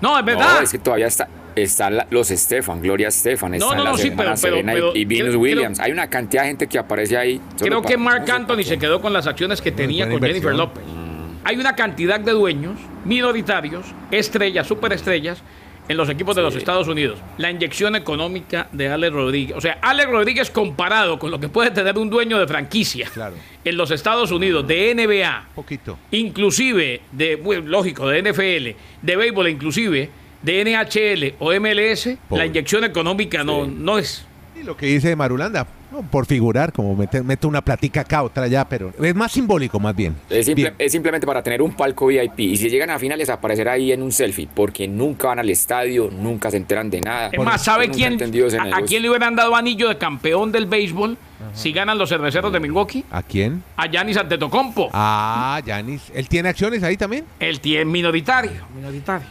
No, 0.00 0.18
es 0.18 0.24
verdad. 0.24 0.54
No, 0.54 0.60
es 0.60 0.72
que 0.72 0.78
todavía 0.78 1.06
está, 1.06 1.28
están 1.54 1.98
los 2.10 2.30
Estefan, 2.30 2.80
Gloria 2.80 3.08
Estefan, 3.08 3.52
no, 3.52 3.74
no, 3.74 3.84
no, 3.84 3.96
sí, 3.96 4.12
pero, 4.16 4.36
Serena 4.36 4.72
pero, 4.72 4.94
y, 4.94 5.00
y 5.00 5.04
Venus 5.04 5.28
creo, 5.28 5.40
Williams. 5.40 5.78
Creo, 5.78 5.86
Hay 5.86 5.92
una 5.92 6.10
cantidad 6.10 6.42
de 6.42 6.48
gente 6.48 6.66
que 6.66 6.78
aparece 6.78 7.16
ahí. 7.16 7.40
Creo 7.58 7.82
que 7.82 7.96
Mark 7.96 8.30
Anthony 8.30 8.62
se 8.64 8.78
quedó 8.78 9.00
con 9.00 9.12
las 9.12 9.26
acciones 9.26 9.60
que 9.60 9.72
tenía 9.72 10.04
con 10.04 10.14
inversión. 10.14 10.42
Jennifer 10.42 10.56
López. 10.56 10.82
Hay 11.48 11.56
una 11.56 11.74
cantidad 11.74 12.20
de 12.20 12.32
dueños 12.32 12.78
minoritarios, 13.06 13.86
estrellas, 14.10 14.66
superestrellas, 14.66 15.42
en 15.88 15.96
los 15.96 16.10
equipos 16.10 16.36
de 16.36 16.42
los 16.42 16.54
Estados 16.54 16.86
Unidos. 16.88 17.18
La 17.38 17.50
inyección 17.50 17.96
económica 17.96 18.68
de 18.70 18.90
Alex 18.90 19.14
Rodríguez. 19.14 19.56
O 19.56 19.60
sea, 19.62 19.78
Alex 19.80 20.10
Rodríguez 20.10 20.50
comparado 20.50 21.18
con 21.18 21.30
lo 21.30 21.40
que 21.40 21.48
puede 21.48 21.70
tener 21.70 21.96
un 21.96 22.10
dueño 22.10 22.38
de 22.38 22.46
franquicia 22.46 23.08
claro. 23.14 23.34
en 23.64 23.76
los 23.78 23.90
Estados 23.90 24.30
Unidos, 24.30 24.68
de 24.68 24.94
NBA, 24.94 25.46
Poquito. 25.54 25.98
inclusive 26.10 27.00
de, 27.12 27.36
bueno, 27.36 27.66
lógico, 27.66 28.06
de 28.08 28.20
NFL, 28.30 28.76
de 29.00 29.16
béisbol, 29.16 29.48
inclusive 29.48 30.10
de 30.42 30.64
NHL 30.66 31.34
o 31.38 31.50
MLS, 31.58 32.18
Pobre. 32.28 32.42
la 32.42 32.46
inyección 32.46 32.84
económica 32.84 33.42
no, 33.42 33.64
Sí. 33.64 33.72
no 33.74 33.96
es. 33.98 34.26
Y 34.60 34.64
lo 34.64 34.76
que 34.76 34.84
dice 34.84 35.16
Marulanda, 35.16 35.66
no, 35.90 36.02
por 36.02 36.26
figurar, 36.26 36.72
como 36.72 36.94
meter, 36.94 37.24
mete 37.24 37.46
una 37.46 37.62
platica 37.62 38.02
acá, 38.02 38.22
otra 38.22 38.44
allá, 38.44 38.64
pero 38.68 38.92
es 39.02 39.14
más 39.14 39.32
simbólico 39.32 39.80
más 39.80 39.94
bien. 39.96 40.14
Es, 40.28 40.46
simple- 40.46 40.64
Bien. 40.70 40.74
es 40.78 40.92
simplemente 40.92 41.26
para 41.26 41.42
tener 41.42 41.62
un 41.62 41.72
palco 41.72 42.06
VIP. 42.06 42.40
Y 42.40 42.56
si 42.56 42.68
llegan 42.68 42.90
a 42.90 42.98
finales, 42.98 43.28
aparecer 43.30 43.68
ahí 43.68 43.92
en 43.92 44.02
un 44.02 44.12
selfie. 44.12 44.48
Porque 44.54 44.86
nunca 44.88 45.28
van 45.28 45.38
al 45.38 45.50
estadio, 45.50 46.10
nunca 46.10 46.50
se 46.50 46.56
enteran 46.58 46.90
de 46.90 47.00
nada. 47.00 47.30
Es 47.32 47.38
más, 47.42 47.62
¿sabe 47.64 47.88
quién, 47.88 48.14
a, 48.14 48.82
quién 48.82 49.02
le 49.02 49.10
hubieran 49.10 49.34
dado 49.36 49.54
anillo 49.56 49.88
de 49.88 49.98
campeón 49.98 50.52
del 50.52 50.66
béisbol 50.66 51.16
si 51.54 51.72
ganan 51.72 51.96
los 51.98 52.08
cerveceros 52.08 52.52
de 52.52 52.60
Milwaukee? 52.60 53.04
¿A 53.10 53.22
quién? 53.22 53.62
A 53.76 53.86
Giannis 53.86 54.16
Antetokounmpo. 54.16 54.90
Ah, 54.92 55.60
Yanis. 55.64 56.10
¿Él 56.14 56.28
tiene 56.28 56.48
acciones 56.48 56.82
ahí 56.82 56.96
también? 56.96 57.24
El 57.40 57.60
tiene 57.60 57.84
minoritario. 57.84 58.50
Minoritario. 58.74 59.28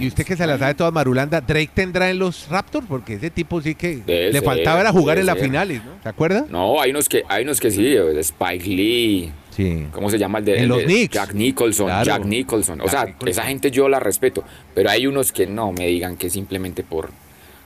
Y 0.00 0.08
usted 0.08 0.24
que 0.24 0.36
se 0.36 0.46
la 0.46 0.58
sabe 0.58 0.74
toda 0.74 0.90
Marulanda, 0.90 1.40
¿Drake 1.40 1.70
tendrá 1.72 2.10
en 2.10 2.18
los 2.18 2.48
Raptors? 2.48 2.86
Porque 2.86 3.14
ese 3.14 3.30
tipo 3.30 3.60
sí 3.62 3.74
que 3.74 3.96
Debe 3.96 4.26
le 4.26 4.32
ser, 4.32 4.42
faltaba 4.44 4.80
era 4.80 4.90
jugar 4.92 5.18
en 5.18 5.26
las 5.26 5.38
finales, 5.38 5.82
¿no? 5.84 5.93
¿Se 6.02 6.08
acuerda? 6.08 6.46
No, 6.50 6.80
hay 6.80 6.90
unos 6.90 7.08
que, 7.08 7.24
hay 7.28 7.44
unos 7.44 7.60
que 7.60 7.70
sí. 7.70 7.96
Spike 7.96 8.66
Lee. 8.66 9.32
Sí. 9.50 9.86
¿Cómo 9.92 10.10
se 10.10 10.18
llama 10.18 10.38
el 10.38 10.44
de, 10.44 10.56
En 10.56 10.62
el 10.64 10.68
los 10.68 10.78
de 10.78 10.84
Knicks. 10.84 11.14
Jack 11.14 11.34
Nicholson. 11.34 11.86
Claro. 11.86 12.04
Jack 12.04 12.24
Nicholson. 12.24 12.80
O 12.80 12.84
Jack 12.84 12.90
sea, 12.92 13.04
Nicholson. 13.04 13.28
esa 13.28 13.42
gente 13.44 13.70
yo 13.70 13.88
la 13.88 14.00
respeto. 14.00 14.44
Pero 14.74 14.90
hay 14.90 15.06
unos 15.06 15.32
que 15.32 15.46
no 15.46 15.72
me 15.72 15.86
digan 15.86 16.16
que 16.16 16.28
simplemente 16.30 16.82
por, 16.82 17.10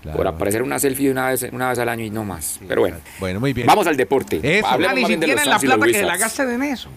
Claro. 0.02 0.16
por 0.16 0.26
aparecer 0.28 0.62
una 0.62 0.78
selfie 0.78 1.10
una 1.10 1.28
vez, 1.28 1.46
una 1.50 1.70
vez 1.70 1.78
al 1.80 1.88
año 1.88 2.04
y 2.04 2.10
no 2.10 2.24
más. 2.24 2.60
Pero 2.68 2.82
bueno. 2.82 2.98
Bueno, 3.18 3.40
muy 3.40 3.52
bien. 3.52 3.66
Vamos 3.66 3.86
al 3.88 3.96
deporte. 3.96 4.38
Eso. 4.42 4.66
Hablemos 4.66 4.92
Ah, 4.92 4.94
ni 4.94 5.00
más 5.02 5.08
bien 5.08 5.20
de 5.20 5.26
siquiera 5.26 5.44
los 5.44 5.44
en 5.44 5.50
la 5.50 5.74
y 5.74 5.78
plata 5.78 5.86
que 5.92 5.98
se 5.98 6.06
la 6.06 6.16
gasten 6.16 6.50
en 6.50 6.62
eso. 6.62 6.88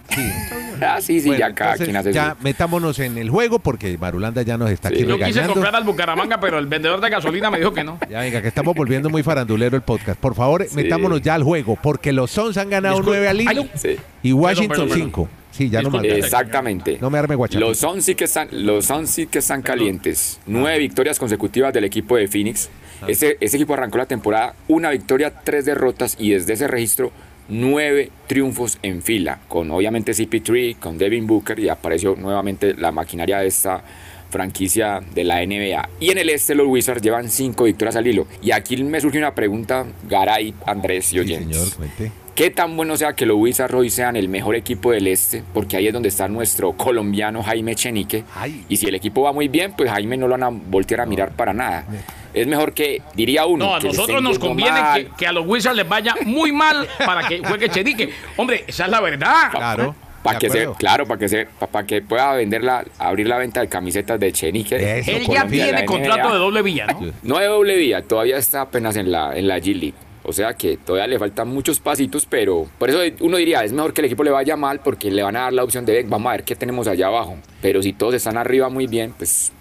Ah, 0.80 1.00
sí, 1.00 1.20
sí, 1.20 1.26
Bueno, 1.28 1.40
ya 1.40 1.54
cada 1.54 1.72
entonces, 1.72 1.86
quien 1.86 1.96
hace 1.96 2.12
ya 2.12 2.36
metámonos 2.40 2.98
en 3.00 3.18
el 3.18 3.28
juego 3.30 3.58
porque 3.58 3.98
Marulanda 3.98 4.42
ya 4.42 4.56
nos 4.56 4.70
está 4.70 4.88
Sí. 4.88 4.94
aquí 4.96 5.06
Yo 5.06 5.18
quise 5.18 5.42
comprar 5.46 5.74
al 5.74 5.84
Bucaramanga, 5.84 6.38
pero 6.40 6.58
el 6.58 6.66
vendedor 6.66 7.00
de 7.00 7.10
gasolina 7.10 7.50
me 7.50 7.58
dijo 7.58 7.72
que 7.72 7.82
no. 7.84 7.98
Ya 8.08 8.20
venga, 8.20 8.40
que 8.40 8.48
estamos 8.48 8.74
volviendo 8.74 9.10
muy 9.10 9.22
farandulero 9.22 9.76
el 9.76 9.82
podcast. 9.82 10.18
Por 10.20 10.34
favor, 10.34 10.64
Sí. 10.68 10.76
metámonos 10.76 11.20
ya 11.22 11.34
al 11.34 11.42
juego 11.42 11.76
porque 11.82 12.12
los 12.12 12.30
Suns 12.30 12.56
han 12.56 12.70
ganado. 12.70 13.02
9 13.02 13.28
al 13.28 13.40
hilo. 13.40 13.66
Sí. 13.74 13.96
y 14.22 14.32
Washington 14.32 14.68
perdón, 14.68 14.88
perdón. 14.88 15.06
5. 15.08 15.28
Sí, 15.52 15.70
ya 15.70 15.82
no 15.82 15.90
me 15.90 16.18
Exactamente. 16.18 16.98
No 17.00 17.10
me 17.10 17.18
arme. 17.18 17.36
Los 17.52 17.78
Suns 17.78 18.04
sí 18.04 18.14
que 18.14 18.24
están, 18.24 18.48
los 18.50 18.90
sí 19.06 19.26
que 19.26 19.38
están 19.38 19.62
calientes. 19.62 20.40
Nueve 20.46 20.78
victorias 20.78 21.18
consecutivas 21.18 21.72
del 21.72 21.84
equipo 21.84 22.16
de 22.16 22.26
Phoenix. 22.26 22.70
Ese, 23.06 23.36
ese 23.40 23.56
equipo 23.56 23.74
arrancó 23.74 23.98
la 23.98 24.06
temporada 24.06 24.54
una 24.68 24.90
victoria, 24.90 25.30
tres 25.30 25.64
derrotas 25.64 26.16
y 26.18 26.30
desde 26.30 26.54
ese 26.54 26.68
registro 26.68 27.12
nueve 27.48 28.10
triunfos 28.26 28.78
en 28.82 29.02
fila, 29.02 29.40
con 29.48 29.70
obviamente 29.70 30.12
CP3, 30.12 30.76
con 30.78 30.98
Devin 30.98 31.26
Booker 31.26 31.58
y 31.58 31.68
apareció 31.68 32.16
nuevamente 32.16 32.74
la 32.74 32.92
maquinaria 32.92 33.38
de 33.38 33.48
esta 33.48 33.82
franquicia 34.30 35.00
de 35.14 35.24
la 35.24 35.44
NBA. 35.44 35.88
Y 36.00 36.10
en 36.10 36.18
el 36.18 36.30
este 36.30 36.54
los 36.54 36.66
Wizards 36.66 37.02
llevan 37.02 37.28
cinco 37.28 37.64
victorias 37.64 37.96
al 37.96 38.06
hilo. 38.06 38.26
Y 38.40 38.52
aquí 38.52 38.82
me 38.82 39.00
surge 39.00 39.18
una 39.18 39.34
pregunta, 39.34 39.84
Garay, 40.08 40.54
Andrés 40.66 41.12
y 41.12 41.20
oyentes. 41.20 41.56
señor, 41.56 41.74
cuente. 41.76 42.21
¿Qué 42.34 42.48
tan 42.48 42.74
bueno 42.76 42.96
sea 42.96 43.12
que 43.12 43.26
los 43.26 43.36
Wizards 43.36 43.74
hoy 43.74 43.90
sean 43.90 44.16
el 44.16 44.28
mejor 44.30 44.56
equipo 44.56 44.90
del 44.90 45.06
este? 45.06 45.42
Porque 45.52 45.76
ahí 45.76 45.86
es 45.86 45.92
donde 45.92 46.08
está 46.08 46.28
nuestro 46.28 46.72
colombiano 46.72 47.42
Jaime 47.42 47.74
Chenique. 47.74 48.24
Ay. 48.34 48.64
Y 48.70 48.78
si 48.78 48.86
el 48.86 48.94
equipo 48.94 49.22
va 49.22 49.34
muy 49.34 49.48
bien, 49.48 49.74
pues 49.76 49.90
Jaime 49.90 50.16
no 50.16 50.26
lo 50.28 50.38
van 50.38 50.42
a 50.42 50.48
voltear 50.48 51.02
a 51.02 51.06
mirar 51.06 51.32
para 51.32 51.52
nada. 51.52 51.84
Es 52.32 52.46
mejor 52.46 52.72
que, 52.72 53.02
diría 53.14 53.44
uno, 53.44 53.66
No, 53.66 53.74
a 53.74 53.80
que 53.80 53.88
nosotros 53.88 54.22
nos 54.22 54.38
conviene 54.38 54.80
que, 54.94 55.08
que 55.18 55.26
a 55.26 55.32
los 55.32 55.46
Wizards 55.46 55.76
les 55.76 55.86
vaya 55.86 56.14
muy 56.24 56.52
mal 56.52 56.88
para 57.04 57.28
que 57.28 57.40
juegue 57.40 57.68
Chenique. 57.68 58.08
Hombre, 58.38 58.64
esa 58.66 58.86
es 58.86 58.90
la 58.90 59.00
verdad. 59.02 59.50
Claro. 59.50 59.94
Para 60.22 60.38
que 60.38 60.48
se, 60.48 60.68
claro, 60.78 61.06
para 61.06 61.18
que 61.18 61.28
se, 61.28 61.46
para 61.70 61.86
que 61.86 62.00
pueda 62.00 62.32
vender 62.34 62.62
la, 62.64 62.84
abrir 62.98 63.26
la 63.26 63.36
venta 63.36 63.60
de 63.60 63.68
camisetas 63.68 64.18
de 64.18 64.32
Chenique. 64.32 65.00
Eso, 65.00 65.10
Él 65.10 65.26
ya 65.26 65.26
Colombia, 65.26 65.64
tiene 65.64 65.84
contrato 65.84 66.32
de 66.32 66.38
doble 66.38 66.62
vía, 66.62 66.86
¿no? 66.86 67.12
No 67.22 67.38
de 67.38 67.46
doble 67.46 67.76
vía, 67.76 68.02
todavía 68.02 68.38
está 68.38 68.62
apenas 68.62 68.96
en 68.96 69.12
la, 69.12 69.36
en 69.36 69.48
la 69.48 69.58
G 69.58 69.74
League. 69.74 69.94
O 70.24 70.32
sea 70.32 70.54
que 70.54 70.76
todavía 70.76 71.08
le 71.08 71.18
faltan 71.18 71.48
muchos 71.48 71.80
pasitos, 71.80 72.26
pero 72.26 72.68
por 72.78 72.90
eso 72.90 73.00
uno 73.20 73.36
diría, 73.38 73.64
es 73.64 73.72
mejor 73.72 73.92
que 73.92 74.02
el 74.02 74.04
equipo 74.06 74.22
le 74.22 74.30
vaya 74.30 74.56
mal 74.56 74.80
porque 74.80 75.10
le 75.10 75.22
van 75.22 75.36
a 75.36 75.40
dar 75.42 75.52
la 75.52 75.64
opción 75.64 75.84
de, 75.84 76.04
vamos 76.04 76.30
a 76.30 76.32
ver 76.32 76.44
qué 76.44 76.54
tenemos 76.54 76.86
allá 76.86 77.08
abajo. 77.08 77.36
Pero 77.60 77.82
si 77.82 77.92
todos 77.92 78.14
están 78.14 78.36
arriba 78.36 78.68
muy 78.68 78.86
bien, 78.86 79.12
pues 79.16 79.52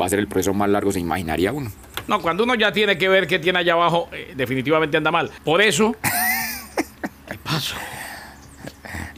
va 0.00 0.06
a 0.06 0.08
ser 0.08 0.18
el 0.18 0.26
proceso 0.26 0.52
más 0.54 0.68
largo, 0.68 0.90
se 0.90 0.98
imaginaría 1.00 1.52
uno. 1.52 1.70
No, 2.08 2.20
cuando 2.20 2.42
uno 2.44 2.54
ya 2.54 2.72
tiene 2.72 2.98
que 2.98 3.08
ver 3.08 3.26
qué 3.26 3.38
tiene 3.38 3.60
allá 3.60 3.74
abajo, 3.74 4.08
eh, 4.12 4.32
definitivamente 4.36 4.96
anda 4.96 5.10
mal. 5.10 5.30
Por 5.44 5.62
eso. 5.62 5.94
¿Qué 7.30 7.38
pasó? 7.38 7.76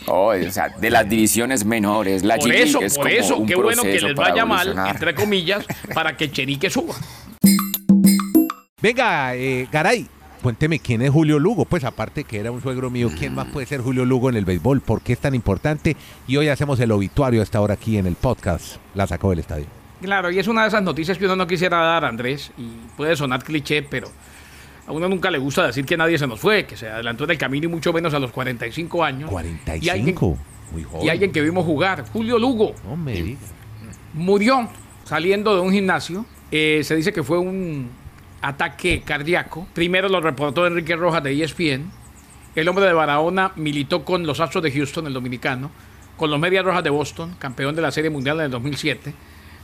Oh, 0.07 0.33
o 0.35 0.51
sea, 0.51 0.71
de 0.71 0.91
las 0.91 1.09
divisiones 1.09 1.65
menores, 1.65 2.25
la 2.25 2.37
Por 2.37 2.53
eso, 2.53 2.81
es 2.83 2.97
por 2.97 3.07
como 3.07 3.17
eso, 3.17 3.37
un 3.37 3.47
qué 3.47 3.55
bueno 3.55 3.83
que 3.83 3.89
proceso 3.91 4.09
les 4.09 4.17
para 4.17 4.31
vaya 4.31 4.45
mal, 4.45 4.67
evolucionar. 4.69 4.95
entre 4.97 5.15
comillas, 5.15 5.65
para 5.95 6.17
que 6.17 6.31
Chenique 6.33 6.69
suba. 6.69 6.95
Venga, 8.83 9.37
eh, 9.37 9.69
Garay, 9.71 10.07
cuénteme 10.41 10.79
quién 10.79 11.03
es 11.03 11.11
Julio 11.11 11.39
Lugo. 11.39 11.65
Pues 11.65 11.85
aparte 11.85 12.25
que 12.25 12.39
era 12.39 12.51
un 12.51 12.61
suegro 12.63 12.91
mío, 12.91 13.11
¿quién 13.19 13.35
más 13.35 13.47
puede 13.49 13.67
ser 13.67 13.81
Julio 13.81 14.05
Lugo 14.05 14.29
en 14.31 14.37
el 14.37 14.45
béisbol? 14.45 14.81
¿Por 14.81 15.03
qué 15.03 15.13
es 15.13 15.19
tan 15.19 15.35
importante? 15.35 15.97
Y 16.27 16.37
hoy 16.37 16.49
hacemos 16.49 16.79
el 16.81 16.91
obituario 16.93 17.43
hasta 17.43 17.59
ahora 17.59 17.75
aquí 17.75 17.97
en 17.99 18.07
el 18.07 18.15
podcast. 18.17 18.77
La 18.95 19.07
sacó 19.07 19.31
del 19.31 19.41
estadio. 19.41 19.67
Claro, 20.03 20.31
y 20.31 20.39
es 20.39 20.49
una 20.49 20.63
de 20.63 20.69
esas 20.69 20.83
noticias 20.83 21.19
que 21.19 21.27
uno 21.27 21.37
no 21.37 21.47
quisiera 21.47 21.77
dar, 21.79 22.05
Andrés, 22.07 22.53
y 22.57 22.69
puede 22.97 23.15
sonar 23.17 23.45
cliché, 23.45 23.83
pero 23.83 24.09
a 24.87 24.93
uno 24.93 25.09
nunca 25.09 25.31
le 25.31 25.39
gusta 25.39 25.67
decir 25.67 25.85
que 25.85 25.97
nadie 25.97 26.17
se 26.19 26.27
nos 26.27 26.41
fue, 26.41 26.65
que 26.65 26.77
se 26.77 26.89
adelantó 26.89 27.25
en 27.25 27.31
el 27.33 27.39
camino 27.39 27.67
y 27.67 27.69
mucho 27.69 27.93
menos 27.93 28.15
a 28.15 28.19
los 28.19 28.31
45 28.33 29.05
años. 29.05 29.31
45. 29.31 29.85
Y 29.85 29.89
alguien, 29.91 30.17
Muy 30.73 30.83
joven. 30.85 31.07
y 31.07 31.09
alguien 31.11 31.33
que 31.33 31.43
vimos 31.43 31.67
jugar, 31.67 32.05
Julio 32.13 32.39
Lugo, 32.39 32.75
No 32.89 32.97
me 32.97 33.13
diga. 33.13 33.39
murió 34.15 34.69
saliendo 35.05 35.55
de 35.55 35.61
un 35.61 35.73
gimnasio. 35.73 36.25
Eh, 36.51 36.81
se 36.83 36.97
dice 36.97 37.13
que 37.13 37.23
fue 37.23 37.39
un 37.39 37.91
ataque 38.43 39.03
cardíaco. 39.05 39.67
Primero 39.75 40.09
lo 40.09 40.21
reportó 40.21 40.67
Enrique 40.67 40.97
Rojas 40.97 41.23
de 41.23 41.43
ESPN. 41.43 41.91
El 42.55 42.69
hombre 42.69 42.87
de 42.87 42.93
Barahona 42.93 43.53
militó 43.57 44.05
con 44.05 44.27
los 44.27 44.41
Astros 44.41 44.65
de 44.65 44.73
Houston, 44.73 45.07
el 45.07 45.13
dominicano, 45.13 45.71
con 46.17 46.31
los 46.31 46.41
Medias 46.41 46.65
Rojas 46.65 46.83
de 46.85 46.91
Boston, 46.91 47.37
campeón 47.39 47.77
de 47.77 47.83
la 47.83 47.91
Serie 47.91 48.11
Mundial 48.11 48.39
en 48.41 48.47
el 48.47 48.51
2007, 48.51 49.15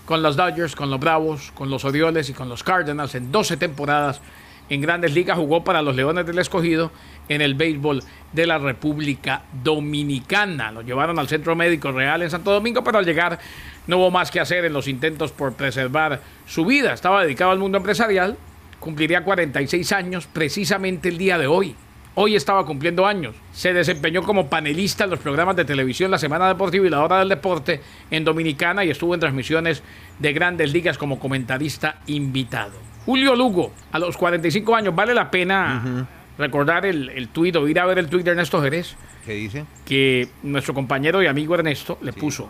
con 0.04 0.22
los 0.22 0.36
Dodgers, 0.36 0.76
con 0.76 0.90
los 0.90 1.00
Bravos, 1.00 1.52
con 1.52 1.68
los 1.68 1.84
Orioles 1.84 2.30
y 2.30 2.32
con 2.32 2.48
los 2.48 2.62
Cardinals 2.62 3.14
en 3.14 3.32
12 3.32 3.56
temporadas 3.56 4.20
en 4.68 4.80
grandes 4.80 5.12
ligas. 5.12 5.36
Jugó 5.36 5.64
para 5.64 5.82
los 5.82 5.96
Leones 5.96 6.26
del 6.26 6.38
Escogido 6.38 6.92
en 7.28 7.40
el 7.40 7.54
béisbol 7.54 8.02
de 8.32 8.46
la 8.46 8.58
República 8.58 9.42
Dominicana. 9.62 10.72
Lo 10.72 10.82
llevaron 10.82 11.18
al 11.18 11.28
Centro 11.28 11.56
Médico 11.56 11.92
Real 11.92 12.22
en 12.22 12.30
Santo 12.30 12.52
Domingo, 12.52 12.84
pero 12.84 12.98
al 12.98 13.04
llegar 13.04 13.38
no 13.86 13.98
hubo 13.98 14.10
más 14.10 14.30
que 14.30 14.40
hacer 14.40 14.64
en 14.64 14.72
los 14.72 14.88
intentos 14.88 15.32
por 15.32 15.54
preservar 15.54 16.20
su 16.46 16.64
vida. 16.64 16.92
Estaba 16.92 17.22
dedicado 17.22 17.50
al 17.50 17.58
mundo 17.58 17.78
empresarial, 17.78 18.36
cumpliría 18.80 19.24
46 19.24 19.92
años 19.92 20.26
precisamente 20.32 21.08
el 21.08 21.18
día 21.18 21.38
de 21.38 21.46
hoy. 21.46 21.74
Hoy 22.18 22.34
estaba 22.34 22.64
cumpliendo 22.64 23.06
años. 23.06 23.34
Se 23.52 23.74
desempeñó 23.74 24.22
como 24.22 24.48
panelista 24.48 25.04
en 25.04 25.10
los 25.10 25.18
programas 25.18 25.54
de 25.56 25.66
televisión 25.66 26.10
La 26.10 26.16
Semana 26.18 26.48
Deportiva 26.48 26.86
y 26.86 26.90
La 26.90 27.02
Hora 27.04 27.18
del 27.18 27.28
Deporte 27.28 27.80
en 28.10 28.24
Dominicana 28.24 28.84
y 28.84 28.90
estuvo 28.90 29.12
en 29.12 29.20
transmisiones 29.20 29.82
de 30.18 30.32
grandes 30.32 30.72
ligas 30.72 30.96
como 30.96 31.18
comentarista 31.18 31.98
invitado. 32.06 32.72
Julio 33.04 33.36
Lugo, 33.36 33.70
a 33.92 33.98
los 33.98 34.16
45 34.16 34.74
años, 34.74 34.94
vale 34.94 35.12
la 35.14 35.30
pena 35.30 36.06
recordar 36.38 36.86
el, 36.86 37.10
el 37.10 37.28
tuit 37.28 37.54
o 37.56 37.68
ir 37.68 37.78
a 37.78 37.84
ver 37.86 37.98
el 37.98 38.08
tuit 38.08 38.24
de 38.24 38.30
Ernesto 38.30 38.62
Jerez, 38.62 38.96
¿Qué 39.24 39.32
dice? 39.34 39.64
que 39.84 40.28
nuestro 40.42 40.72
compañero 40.74 41.22
y 41.22 41.26
amigo 41.26 41.54
Ernesto 41.54 41.98
le 42.00 42.12
puso. 42.14 42.48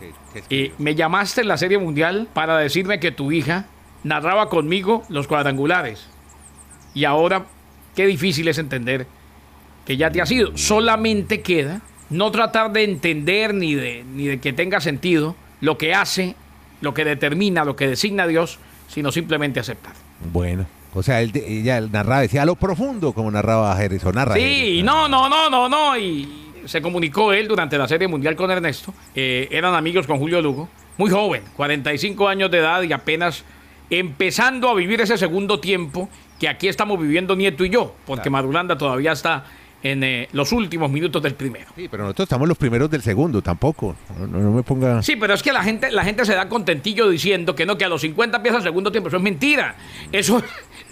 ¿Qué- 0.00 0.12
qué 0.32 0.64
Eh, 0.64 0.72
me 0.78 0.94
llamaste 0.94 1.42
en 1.42 1.48
la 1.48 1.56
Serie 1.58 1.78
Mundial 1.78 2.28
para 2.32 2.56
decirme 2.58 2.98
que 2.98 3.12
tu 3.12 3.30
hija 3.30 3.66
narraba 4.04 4.48
conmigo 4.48 5.02
los 5.08 5.26
cuadrangulares. 5.26 6.06
Y 6.94 7.04
ahora, 7.04 7.46
qué 7.94 8.06
difícil 8.06 8.48
es 8.48 8.58
entender 8.58 9.06
que 9.86 9.96
ya 9.96 10.10
te 10.10 10.20
has 10.20 10.30
ido. 10.30 10.56
Solamente 10.56 11.40
queda 11.40 11.80
no 12.10 12.30
tratar 12.30 12.72
de 12.72 12.84
entender 12.84 13.54
ni 13.54 13.74
de, 13.74 14.04
ni 14.14 14.26
de 14.26 14.38
que 14.40 14.52
tenga 14.52 14.80
sentido 14.80 15.34
lo 15.60 15.78
que 15.78 15.94
hace, 15.94 16.34
lo 16.80 16.92
que 16.94 17.04
determina, 17.04 17.64
lo 17.64 17.76
que 17.76 17.86
designa 17.88 18.26
Dios, 18.26 18.58
sino 18.88 19.10
simplemente 19.12 19.60
aceptar. 19.60 19.94
Bueno, 20.32 20.66
o 20.94 21.02
sea, 21.02 21.22
él, 21.22 21.32
ella 21.34 21.80
narraba, 21.80 22.20
decía 22.20 22.42
a 22.42 22.46
lo 22.46 22.56
profundo, 22.56 23.12
como 23.12 23.30
narraba 23.30 23.74
Jerez, 23.76 24.04
o 24.04 24.12
narra 24.12 24.34
Sí, 24.34 24.40
Jerez. 24.40 24.84
no, 24.84 25.08
no, 25.08 25.28
no, 25.28 25.48
no, 25.48 25.68
no. 25.68 25.96
Y 25.96 26.28
se 26.66 26.82
comunicó 26.82 27.32
él 27.32 27.48
durante 27.48 27.78
la 27.78 27.88
Serie 27.88 28.06
Mundial 28.08 28.36
con 28.36 28.50
Ernesto. 28.50 28.92
Eh, 29.14 29.48
eran 29.50 29.74
amigos 29.74 30.06
con 30.06 30.18
Julio 30.18 30.42
Lugo. 30.42 30.68
Muy 30.98 31.10
joven, 31.10 31.42
45 31.56 32.28
años 32.28 32.50
de 32.50 32.58
edad 32.58 32.82
y 32.82 32.92
apenas 32.92 33.44
empezando 33.98 34.68
a 34.68 34.74
vivir 34.74 35.00
ese 35.00 35.18
segundo 35.18 35.60
tiempo 35.60 36.08
que 36.38 36.48
aquí 36.48 36.68
estamos 36.68 36.98
viviendo 37.00 37.36
Nieto 37.36 37.64
y 37.64 37.70
yo, 37.70 37.94
porque 38.06 38.30
Madulanda 38.30 38.76
todavía 38.76 39.12
está 39.12 39.44
en 39.82 40.04
eh, 40.04 40.28
los 40.32 40.52
últimos 40.52 40.90
minutos 40.90 41.22
del 41.22 41.34
primero. 41.34 41.66
Sí, 41.74 41.88
pero 41.90 42.04
nosotros 42.04 42.26
estamos 42.26 42.48
los 42.48 42.56
primeros 42.56 42.88
del 42.90 43.02
segundo, 43.02 43.42
tampoco. 43.42 43.96
No, 44.18 44.26
no- 44.26 44.50
me 44.52 44.62
ponga... 44.62 45.02
Sí, 45.02 45.16
pero 45.16 45.34
es 45.34 45.42
que 45.42 45.52
la 45.52 45.62
gente, 45.62 45.90
la 45.90 46.04
gente 46.04 46.24
se 46.24 46.34
da 46.34 46.48
contentillo 46.48 47.08
diciendo 47.08 47.54
que 47.54 47.66
no, 47.66 47.76
que 47.76 47.84
a 47.84 47.88
los 47.88 48.00
50 48.00 48.36
empieza 48.36 48.58
el 48.58 48.62
segundo 48.62 48.92
tiempo. 48.92 49.08
Eso 49.08 49.16
es 49.16 49.22
mentira. 49.22 49.74
Eso, 50.12 50.40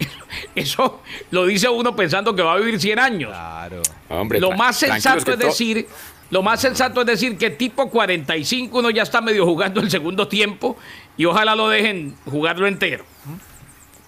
eso 0.54 1.02
lo 1.30 1.46
dice 1.46 1.68
uno 1.68 1.94
pensando 1.94 2.34
que 2.34 2.42
va 2.42 2.54
a 2.54 2.58
vivir 2.58 2.80
100 2.80 2.98
años. 2.98 3.30
Claro. 3.30 3.82
Hombre, 4.08 4.40
lo 4.40 4.52
más 4.52 4.76
sensato 4.76 5.32
es 5.32 5.38
decir, 5.38 5.86
lo 6.30 6.42
más 6.42 6.60
sensato 6.60 7.00
es 7.00 7.06
decir 7.06 7.36
que 7.38 7.50
tipo 7.50 7.88
45 7.90 8.78
uno 8.78 8.90
ya 8.90 9.02
está 9.02 9.20
medio 9.20 9.46
jugando 9.46 9.80
el 9.80 9.90
segundo 9.90 10.26
tiempo 10.26 10.76
y 11.20 11.24
ojalá 11.26 11.54
lo 11.54 11.68
dejen 11.68 12.14
jugarlo 12.24 12.66
entero. 12.66 13.04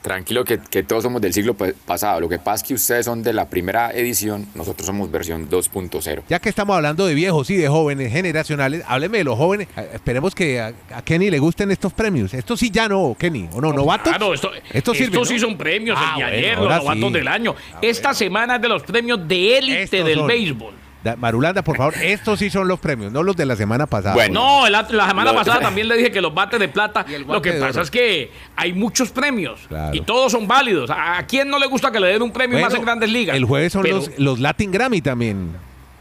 Tranquilo 0.01 0.45
que, 0.45 0.59
que 0.59 0.83
todos 0.83 1.05
somos 1.05 1.23
del 1.23 1.33
siglo 1.33 1.55
pa- 1.55 1.69
pasado. 1.87 2.21
Lo 2.21 2.29
que 2.29 2.41
pasa 2.41 2.57
es 2.57 2.63
que 2.69 2.75
ustedes 2.75 3.05
son 3.05 3.23
de 3.23 3.33
la 3.33 3.49
primera 3.49 3.93
edición, 3.93 4.49
nosotros 4.57 4.85
somos 4.85 5.09
versión 5.13 5.49
2.0. 5.49 6.23
Ya 6.29 6.41
que 6.41 6.49
estamos 6.49 6.75
hablando 6.75 7.07
de 7.07 7.15
viejos 7.15 7.49
y 7.51 7.57
de 7.57 7.69
jóvenes 7.69 8.11
generacionales, 8.13 8.83
hábleme 8.89 9.19
de 9.19 9.25
los 9.25 9.37
jóvenes. 9.39 9.69
Eh, 9.77 9.91
Esperemos 9.95 10.35
que 10.35 10.61
a, 10.61 10.73
a 10.93 11.03
Kenny 11.03 11.31
le 11.31 11.39
gusten 11.39 11.71
estos 11.71 11.93
premios. 11.93 12.35
Estos 12.35 12.59
sí 12.59 12.69
ya 12.73 12.89
no, 12.89 13.15
Kenny. 13.17 13.49
¿O 13.53 13.61
no? 13.61 13.73
¿Novatos? 13.73 14.09
Claro, 14.09 14.35
esto, 14.35 14.51
Estos 14.73 14.97
sí 15.29 15.39
son 15.39 15.57
premios, 15.57 15.97
Ah, 16.01 16.15
el 16.17 16.19
de 16.19 16.25
bueno, 16.25 16.37
ayer, 16.37 16.53
los 16.59 16.63
ahora 16.65 16.79
novatos 16.79 17.09
sí. 17.09 17.13
del 17.13 17.29
año. 17.29 17.55
Ah, 17.75 17.79
Esta 17.83 18.09
bueno. 18.09 18.19
semana 18.19 18.57
es 18.57 18.63
de 18.63 18.69
los 18.69 18.83
premios 18.83 19.29
de 19.29 19.59
élite 19.59 19.83
Estos 19.83 20.05
del 20.05 20.19
son. 20.19 20.27
béisbol. 20.27 20.75
Da- 21.03 21.17
Marulanda, 21.17 21.63
por 21.63 21.77
favor, 21.77 21.95
estos 22.03 22.39
sí 22.39 22.49
son 22.51 22.69
los 22.69 22.79
premios, 22.79 23.11
no 23.13 23.23
los 23.23 23.35
de 23.37 23.45
la 23.47 23.57
semana 23.57 23.87
pasada. 23.87 24.15
Bueno. 24.15 24.41
No, 24.63 24.69
la, 24.69 24.87
la 24.91 25.09
semana 25.09 25.35
pasada 25.35 25.61
también 25.61 25.89
le 25.89 25.97
dije 25.97 26.11
que 26.13 26.21
los 26.21 26.33
bates 26.33 26.61
de 26.61 26.69
plata. 26.69 27.05
Lo 27.27 27.43
que 27.43 27.53
pasa 27.53 27.71
oro. 27.71 27.83
es 27.83 27.91
que 27.91 28.31
hay 28.57 28.73
muchos 28.73 29.11
premios 29.11 29.61
Claro. 29.69 29.95
y 29.95 30.01
todos 30.03 30.31
son 30.33 30.47
válidos. 30.47 30.91
¿A, 30.91 31.19
a 31.19 31.27
quién 31.27 31.49
no 31.49 31.59
le 31.59 31.67
gusta 31.67 31.91
que 31.91 31.99
le 32.01 32.09
den 32.09 32.23
un 32.23 32.33
premio 32.33 32.57
Bueno, 32.57 32.69
más 32.69 32.75
en 32.79 32.85
grandes 32.85 33.11
ligas? 33.11 33.37
El 33.37 33.45
jueves 33.45 33.73
son 33.73 33.83
Pero- 33.83 33.97
los, 33.97 34.19
los 34.19 34.41
Latin 34.41 34.71
Grammy 34.71 35.01
también, 35.01 35.51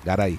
Garay. 0.05 0.37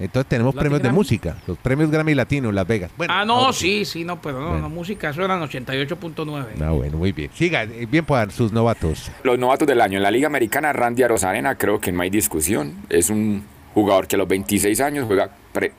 Entonces 0.00 0.28
tenemos 0.28 0.54
¿Latin 0.54 0.60
premios 0.70 0.82
de 0.84 0.92
música, 0.92 1.36
los 1.48 1.58
premios 1.58 1.90
Grammy 1.90 2.14
Latinos, 2.14 2.54
Las 2.54 2.68
Vegas. 2.68 2.92
Bueno, 2.96 3.12
Ah, 3.16 3.24
no, 3.24 3.34
ahora 3.34 3.52
sí, 3.52 3.84
sí, 3.84 4.04
no, 4.04 4.22
pero 4.22 4.38
no, 4.40 4.46
Bueno. 4.50 4.62
no, 4.62 4.68
música, 4.68 5.10
eso 5.10 5.24
eran 5.24 5.42
88.9. 5.42 6.44
Ah, 6.64 6.70
bueno, 6.70 6.98
muy 6.98 7.10
bien. 7.10 7.30
Siga, 7.34 7.64
eh, 7.64 7.86
bien 7.90 8.04
puedan 8.04 8.30
sus 8.30 8.52
novatos. 8.52 9.10
Los 9.24 9.40
novatos 9.40 9.66
del 9.66 9.80
año 9.80 9.96
en 9.96 10.04
la 10.04 10.12
Liga 10.12 10.28
Americana, 10.28 10.72
Randy 10.72 11.02
Arozarena, 11.02 11.56
creo 11.56 11.80
que 11.80 11.90
no 11.90 12.02
hay 12.02 12.10
discusión. 12.10 12.74
Es 12.88 13.10
un 13.10 13.42
jugador 13.74 14.06
que 14.06 14.16
a 14.16 14.18
los 14.18 14.28
26 14.28 14.80
años 14.80 15.06
juega 15.06 15.30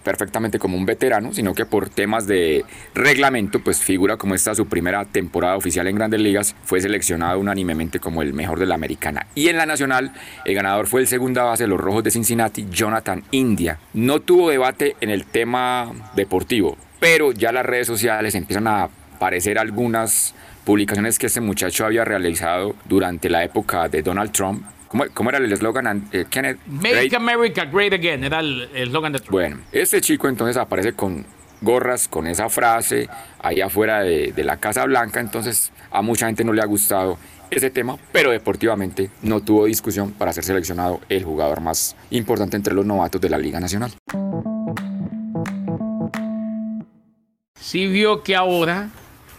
perfectamente 0.04 0.60
como 0.60 0.78
un 0.78 0.86
veterano, 0.86 1.34
sino 1.34 1.54
que 1.54 1.66
por 1.66 1.90
temas 1.90 2.28
de 2.28 2.66
reglamento, 2.94 3.60
pues 3.62 3.80
figura 3.80 4.18
como 4.18 4.36
esta 4.36 4.56
su 4.56 4.68
primera 4.68 5.06
temporada 5.06 5.56
oficial 5.56 5.88
en 5.88 5.96
Grandes 5.96 6.20
Ligas, 6.20 6.56
fue 6.64 6.82
seleccionado 6.82 7.40
unánimemente 7.40 8.00
como 8.00 8.22
el 8.22 8.34
mejor 8.34 8.60
de 8.60 8.66
la 8.66 8.76
Americana. 8.76 9.28
Y 9.36 9.48
en 9.48 9.58
la 9.58 9.66
Nacional, 9.66 10.12
el 10.46 10.56
ganador 10.56 10.88
fue 10.88 11.02
el 11.02 11.08
segunda 11.08 11.44
base 11.44 11.64
de 11.64 11.70
los 11.70 11.80
Rojos 11.80 12.04
de 12.04 12.12
Cincinnati, 12.12 12.68
Jonathan 12.70 13.24
India. 13.32 13.80
No 13.94 14.20
tuvo 14.20 14.50
debate 14.50 14.96
en 15.02 15.10
el 15.10 15.26
tema 15.26 15.92
deportivo, 16.16 16.78
pero 17.00 17.32
ya 17.32 17.52
las 17.52 17.66
redes 17.66 17.88
sociales 17.88 18.36
empiezan 18.36 18.68
a 18.68 18.90
aparecer 19.16 19.60
algunas 19.60 20.34
publicaciones 20.66 21.20
que 21.20 21.28
este 21.28 21.42
muchacho 21.42 21.86
había 21.86 22.06
realizado 22.06 22.76
durante 22.86 23.30
la 23.30 23.44
época 23.44 23.88
de 23.90 24.02
Donald 24.02 24.32
Trump 24.32 24.64
¿Cómo, 24.90 25.06
cómo 25.14 25.30
era 25.30 25.40
el 25.40 25.52
eslogan? 25.52 26.10
eh, 26.12 26.26
Kenneth. 26.30 26.60
Make 26.68 27.08
Great- 27.10 27.14
America 27.16 27.66
Great 27.66 27.94
Again 27.94 28.24
era 28.24 28.40
el 28.40 28.70
el 28.74 28.88
eslogan 28.88 29.14
de 29.14 29.20
Trump. 29.20 29.32
Bueno, 29.32 29.58
este 29.72 30.02
chico 30.02 30.28
entonces 30.28 30.58
aparece 30.58 30.94
con 30.94 31.26
gorras, 31.62 32.08
con 32.08 32.26
esa 32.28 32.50
frase, 32.50 33.10
ahí 33.40 33.62
afuera 33.62 34.00
de, 34.02 34.32
de 34.32 34.44
la 34.44 34.58
Casa 34.58 34.86
Blanca, 34.86 35.20
entonces 35.20 35.72
a 35.92 36.02
mucha 36.02 36.26
gente 36.28 36.44
no 36.44 36.54
le 36.54 36.62
ha 36.62 36.66
gustado 36.66 37.18
ese 37.52 37.70
tema, 37.70 37.98
pero 38.12 38.32
deportivamente 38.32 39.10
no 39.24 39.42
tuvo 39.42 39.66
discusión 39.66 40.12
para 40.14 40.32
ser 40.34 40.44
seleccionado 40.44 41.02
el 41.10 41.24
jugador 41.24 41.60
más 41.62 41.96
importante 42.12 42.56
entre 42.56 42.74
los 42.74 42.86
novatos 42.86 43.20
de 43.20 43.30
la 43.30 43.38
Liga 43.38 43.60
Nacional. 43.60 43.92
Sí 47.60 47.88
vio 47.88 48.24
que 48.24 48.36
ahora 48.36 48.90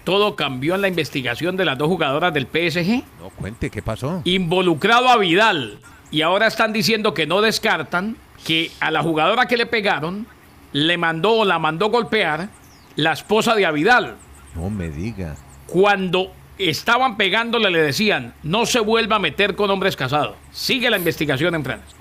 todo 0.05 0.37
cambió 0.37 0.75
en 0.75 0.83
la 0.83 0.89
investigación 0.89 1.57
de 1.57 1.65
las 1.65 1.79
dos 1.79 1.89
jugadoras 1.89 2.33
del 2.33 2.47
PSG. 2.47 3.05
No, 3.21 3.31
cuente, 3.31 3.71
¿qué 3.71 3.83
pasó? 3.83 4.23
Involucrado 4.25 5.09
a 5.09 5.17
Vidal. 5.17 5.79
Y 6.11 6.23
ahora 6.23 6.47
están 6.47 6.73
diciendo 6.73 7.15
que 7.15 7.27
no 7.27 7.41
descartan 7.41 8.17
que 8.45 8.71
a 8.81 8.91
la 8.91 9.03
jugadora 9.03 9.47
que 9.47 9.57
le 9.57 9.67
pegaron 9.67 10.27
le 10.73 10.97
mandó 10.99 11.33
o 11.33 11.45
la 11.45 11.59
mandó 11.59 11.91
golpear 11.91 12.49
la 12.97 13.13
esposa 13.13 13.55
de 13.55 13.67
Avidal. 13.67 14.17
No 14.55 14.71
me 14.71 14.89
diga. 14.89 15.37
Cuando 15.67 16.33
estaban 16.59 17.17
pegándole 17.17 17.71
le 17.71 17.81
decían, 17.81 18.35
no 18.43 18.67
se 18.67 18.81
vuelva 18.81 19.17
a 19.17 19.21
meter 19.21 19.55
con 19.55 19.71
hombres 19.71 19.97
casados. 19.97 20.37
Sigue 20.53 20.91
la 20.91 20.99
investigación 20.99 21.55
en 21.55 21.65
Francia. 21.65 21.97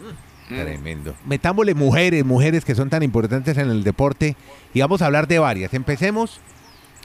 Tremendo. 0.48 1.16
Metámosle 1.26 1.76
mujeres, 1.76 2.26
mujeres 2.26 2.66
que 2.66 2.74
son 2.74 2.90
tan 2.90 3.04
importantes 3.04 3.58
en 3.58 3.70
el 3.70 3.84
deporte. 3.84 4.36
Y 4.74 4.82
vamos 4.82 5.02
a 5.02 5.06
hablar 5.06 5.28
de 5.28 5.38
varias. 5.38 5.74
Empecemos 5.76 6.40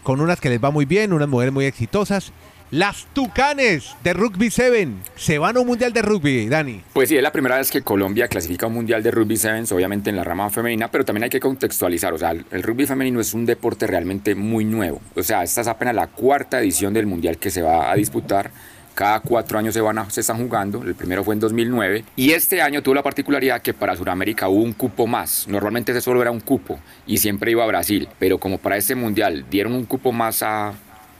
con 0.04 0.20
unas 0.20 0.40
que 0.40 0.50
les 0.50 0.62
va 0.62 0.70
muy 0.70 0.84
bien, 0.84 1.12
unas 1.12 1.28
mujeres 1.28 1.52
muy 1.52 1.64
exitosas. 1.64 2.32
Las 2.70 3.06
Tucanes 3.12 3.94
de 4.02 4.14
Rugby 4.14 4.50
7 4.50 4.88
se 5.16 5.38
van 5.38 5.56
a 5.56 5.60
un 5.60 5.66
mundial 5.66 5.92
de 5.92 6.02
rugby, 6.02 6.48
Dani. 6.48 6.80
Pues 6.92 7.08
sí, 7.08 7.16
es 7.16 7.22
la 7.22 7.30
primera 7.30 7.56
vez 7.56 7.70
que 7.70 7.82
Colombia 7.82 8.26
clasifica 8.26 8.66
un 8.66 8.74
mundial 8.74 9.02
de 9.02 9.10
rugby 9.10 9.36
sevens, 9.36 9.70
obviamente 9.70 10.10
en 10.10 10.16
la 10.16 10.24
rama 10.24 10.50
femenina, 10.50 10.90
pero 10.90 11.04
también 11.04 11.24
hay 11.24 11.30
que 11.30 11.40
contextualizar, 11.40 12.12
o 12.14 12.18
sea, 12.18 12.30
el 12.30 12.62
rugby 12.62 12.86
femenino 12.86 13.20
es 13.20 13.32
un 13.32 13.46
deporte 13.46 13.86
realmente 13.86 14.34
muy 14.34 14.64
nuevo. 14.64 15.00
O 15.14 15.22
sea, 15.22 15.42
esta 15.42 15.60
es 15.60 15.68
apenas 15.68 15.94
la 15.94 16.08
cuarta 16.08 16.60
edición 16.60 16.94
del 16.94 17.06
mundial 17.06 17.38
que 17.38 17.50
se 17.50 17.62
va 17.62 17.92
a 17.92 17.94
disputar. 17.94 18.50
Cada 18.94 19.18
cuatro 19.20 19.58
años 19.58 19.74
se, 19.74 19.80
van 19.80 19.98
a- 19.98 20.08
se 20.10 20.20
están 20.20 20.38
jugando, 20.38 20.82
el 20.84 20.94
primero 20.94 21.24
fue 21.24 21.34
en 21.34 21.40
2009, 21.40 22.04
y 22.14 22.30
este 22.30 22.62
año 22.62 22.80
tuvo 22.82 22.94
la 22.94 23.02
particularidad 23.02 23.60
que 23.60 23.74
para 23.74 23.96
Sudamérica 23.96 24.48
hubo 24.48 24.62
un 24.62 24.72
cupo 24.72 25.06
más. 25.08 25.48
Normalmente 25.48 25.90
ese 25.92 26.00
solo 26.00 26.22
era 26.22 26.30
un 26.30 26.40
cupo 26.40 26.78
y 27.06 27.18
siempre 27.18 27.50
iba 27.50 27.64
a 27.64 27.66
Brasil, 27.66 28.08
pero 28.20 28.38
como 28.38 28.58
para 28.58 28.76
este 28.76 28.94
mundial 28.94 29.46
dieron 29.50 29.72
un 29.74 29.84
cupo 29.84 30.12
más 30.12 30.42
a 30.44 30.74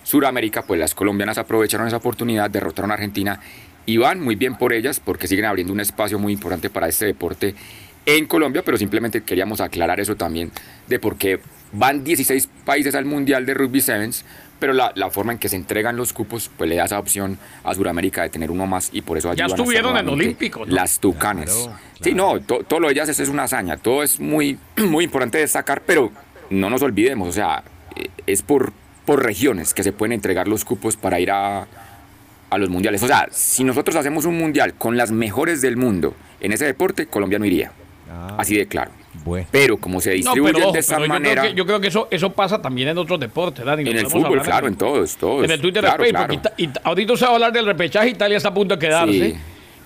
Suramérica, 0.04 0.62
pues 0.62 0.78
las 0.78 0.95
colombianas 0.95 1.38
aprovecharon 1.38 1.87
esa 1.88 1.97
oportunidad, 1.97 2.49
derrotaron 2.50 2.90
a 2.90 2.95
Argentina 2.95 3.40
y 3.87 3.97
van 3.97 4.21
muy 4.21 4.37
bien 4.37 4.57
por 4.57 4.73
ellas 4.73 5.00
porque 5.00 5.26
siguen 5.26 5.47
abriendo 5.47 5.73
un 5.73 5.81
espacio 5.81 6.19
muy 6.19 6.33
importante 6.33 6.71
para 6.71 6.88
este 6.88 7.07
deporte 7.07 7.54
en 8.07 8.26
Colombia, 8.26 8.62
pero 8.64 8.76
simplemente 8.76 9.23
queríamos 9.23 9.61
aclarar 9.61 9.99
eso 9.99 10.14
también 10.14 10.52
de 10.88 10.99
por 10.99 11.16
qué 11.16 11.40
van 11.73 12.04
16 12.04 12.49
países 12.64 12.95
al 12.95 13.07
Mundial 13.07 13.47
de 13.47 13.54
Rugby 13.54 13.81
Sevens, 13.81 14.25
pero 14.64 14.73
la, 14.73 14.92
la 14.94 15.11
forma 15.11 15.30
en 15.33 15.38
que 15.38 15.50
se 15.50 15.56
entregan 15.56 15.94
los 15.94 16.14
cupos 16.14 16.50
pues 16.56 16.71
le 16.71 16.76
da 16.76 16.87
esa 16.87 16.99
opción 16.99 17.37
a 17.64 17.75
Suramérica 17.75 18.23
de 18.23 18.30
tener 18.30 18.50
uno 18.50 18.66
más 18.66 18.88
y 18.94 19.02
por 19.02 19.18
eso 19.18 19.35
Ya 19.35 19.44
estuvieron 19.44 19.94
en 19.99 20.09
Olímpicos, 20.09 20.66
¿no? 20.66 20.75
Las 20.75 20.99
Tucanes. 21.00 21.50
Claro, 21.52 21.78
Sí, 22.00 22.14
no, 22.14 22.40
to- 22.40 22.62
todo 22.66 22.80
lo 22.80 22.87
de 22.87 22.94
ellas 22.94 23.11
es, 23.11 23.21
es 23.21 23.28
una 23.28 23.42
hazaña, 23.42 23.76
todo 23.76 24.02
es 24.02 24.18
muy, 24.18 24.59
muy 24.78 25.04
importante 25.04 25.37
destacar, 25.37 25.83
pero 25.83 26.11
no 26.49 26.71
nos 26.71 26.80
olvidemos, 26.80 27.28
o 27.28 27.33
sea, 27.33 27.62
eh, 27.94 28.09
es 28.26 28.40
por, 28.40 28.73
por 29.04 29.23
regiones 29.23 29.75
que 29.75 29.83
se 29.83 29.92
pueden 29.92 30.12
entregar 30.14 30.49
los 30.49 30.64
cupos 30.64 30.97
para 30.97 31.21
ir 31.21 31.30
a, 31.30 31.66
a 32.49 32.56
los 32.59 32.71
mundiales. 32.71 33.02
O 33.02 33.06
sea, 33.06 33.28
si 33.33 33.64
nosotros 33.64 33.97
hacemos 33.97 34.25
un 34.25 34.38
mundial 34.38 34.73
con 34.73 34.97
las 34.97 35.11
mejores 35.11 35.61
del 35.61 35.76
mundo 35.76 36.14
en 36.40 36.52
ese 36.52 36.64
deporte, 36.64 37.04
Colombia 37.06 37.38
no 37.38 37.44
iría. 37.44 37.71
Ah, 38.11 38.37
Así 38.38 38.56
de 38.56 38.66
claro. 38.66 38.92
Bueno. 39.25 39.47
Pero 39.50 39.76
como 39.76 40.00
se 40.00 40.11
No, 40.11 40.16
distribuyen 40.16 40.54
pero, 40.56 40.73
de 40.73 40.83
yo, 40.83 41.06
manera, 41.09 41.40
creo 41.42 41.52
que, 41.52 41.59
yo 41.59 41.66
creo 41.66 41.80
que 41.80 41.88
eso, 41.88 42.09
eso 42.11 42.30
pasa 42.33 42.61
también 42.61 42.88
en 42.88 42.99
otros 42.99 43.21
deportes, 43.21 43.64
Dani. 43.64 43.88
en 43.88 43.99
el 43.99 44.06
fútbol, 44.06 44.40
claro, 44.42 44.66
en- 44.68 44.76
todos, 44.76 45.16
todos. 45.16 45.44
En 45.44 45.50
el 45.50 45.61
Twitter 45.61 45.83
de 45.83 45.88
claro, 45.88 46.02
Facebook. 46.04 46.18
claro. 46.26 46.35
Y, 46.35 46.38
ta- 46.38 46.52
y 46.56 46.66
ta- 46.68 46.80
ahorita 46.85 47.12
usted 47.12 47.26
va 47.26 47.30
a 47.30 47.35
hablar 47.35 47.52
del 47.52 47.66
repechaje. 47.66 48.09
Italia 48.09 48.37
está 48.37 48.49
a 48.49 48.54
punto 48.54 48.75
de 48.76 48.80
quedarse. 48.87 49.12
Sí. 49.30 49.37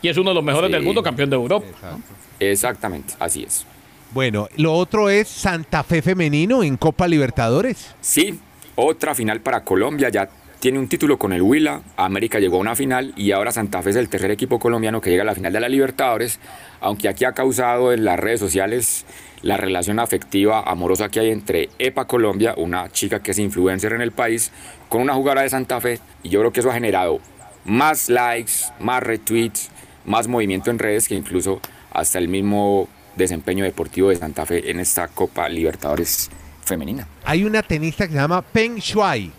Y 0.02 0.08
es 0.08 0.16
uno 0.16 0.30
de 0.30 0.34
los 0.34 0.44
mejores 0.44 0.68
Sí. 0.68 0.72
del 0.74 0.82
mundo, 0.82 1.02
campeón 1.02 1.28
de 1.30 1.36
Europa. 1.36 1.66
¿no? 1.82 2.00
Exactamente, 2.40 3.14
así 3.18 3.42
es. 3.44 3.66
Bueno, 4.12 4.48
lo 4.56 4.72
otro 4.74 5.10
es 5.10 5.28
Santa 5.28 5.82
Fe 5.84 6.00
Femenino 6.02 6.62
en 6.62 6.76
Copa 6.76 7.06
Libertadores. 7.06 7.94
Sí, 8.00 8.38
otra 8.76 9.14
final 9.14 9.40
para 9.40 9.64
Colombia, 9.64 10.08
ya 10.08 10.28
tiene 10.60 10.78
un 10.78 10.88
título 10.88 11.18
con 11.18 11.32
el 11.32 11.42
Huila, 11.42 11.82
América 11.96 12.38
llegó 12.40 12.56
a 12.56 12.60
una 12.60 12.74
final 12.74 13.12
y 13.16 13.32
ahora 13.32 13.52
Santa 13.52 13.82
Fe 13.82 13.90
es 13.90 13.96
el 13.96 14.08
tercer 14.08 14.30
equipo 14.30 14.58
colombiano 14.58 15.00
que 15.00 15.10
llega 15.10 15.22
a 15.22 15.26
la 15.26 15.34
final 15.34 15.52
de 15.52 15.60
la 15.60 15.68
Libertadores, 15.68 16.40
aunque 16.80 17.08
aquí 17.08 17.24
ha 17.26 17.32
causado 17.32 17.92
en 17.92 18.04
las 18.04 18.18
redes 18.18 18.40
sociales 18.40 19.04
la 19.42 19.56
relación 19.56 19.98
afectiva, 19.98 20.62
amorosa 20.62 21.08
que 21.08 21.20
hay 21.20 21.30
entre 21.30 21.68
EPA 21.78 22.06
Colombia, 22.06 22.54
una 22.56 22.88
chica 22.90 23.20
que 23.20 23.30
es 23.30 23.38
influencer 23.38 23.92
en 23.92 24.00
el 24.00 24.12
país, 24.12 24.50
con 24.88 25.00
una 25.02 25.14
jugadora 25.14 25.42
de 25.42 25.50
Santa 25.50 25.80
Fe 25.80 26.00
y 26.22 26.28
yo 26.30 26.40
creo 26.40 26.52
que 26.52 26.60
eso 26.60 26.70
ha 26.70 26.74
generado 26.74 27.20
más 27.64 28.08
likes, 28.08 28.52
más 28.80 29.02
retweets, 29.02 29.70
más 30.04 30.26
movimiento 30.26 30.70
en 30.70 30.78
redes 30.78 31.06
que 31.08 31.14
incluso 31.14 31.60
hasta 31.92 32.18
el 32.18 32.28
mismo 32.28 32.88
desempeño 33.16 33.64
deportivo 33.64 34.08
de 34.10 34.16
Santa 34.16 34.46
Fe 34.46 34.70
en 34.70 34.80
esta 34.80 35.08
Copa 35.08 35.48
Libertadores 35.48 36.30
femenina. 36.64 37.06
Hay 37.24 37.44
una 37.44 37.62
tenista 37.62 38.06
que 38.06 38.12
se 38.12 38.18
llama 38.18 38.42
Peng 38.42 38.76
Shuai. 38.76 39.30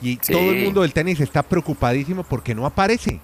Y 0.00 0.18
Sí. 0.22 0.32
todo 0.32 0.50
el 0.52 0.64
mundo 0.64 0.82
del 0.82 0.92
tenis 0.92 1.18
está 1.20 1.42
preocupadísimo 1.42 2.22
porque 2.22 2.54
no 2.54 2.66
aparece. 2.66 3.20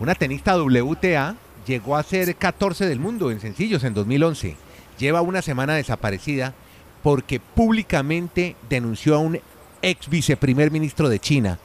Una 0.00 0.14
tenista 0.14 0.56
WTA 0.56 1.36
llegó 1.66 1.96
a 1.96 2.02
ser 2.02 2.34
14 2.36 2.86
del 2.86 2.98
mundo 2.98 3.30
en 3.30 3.40
sencillos 3.40 3.84
en 3.84 3.94
2011. 3.94 4.56
Lleva 4.98 5.22
una 5.22 5.42
semana 5.42 5.74
desaparecida 5.74 6.54
porque 7.02 7.40
públicamente 7.40 8.56
denunció 8.68 9.14
a 9.14 9.18
un 9.18 9.40
ex 9.82 10.08
viceprimer 10.08 10.70
ministro 10.70 11.08
de 11.08 11.18
China. 11.18 11.58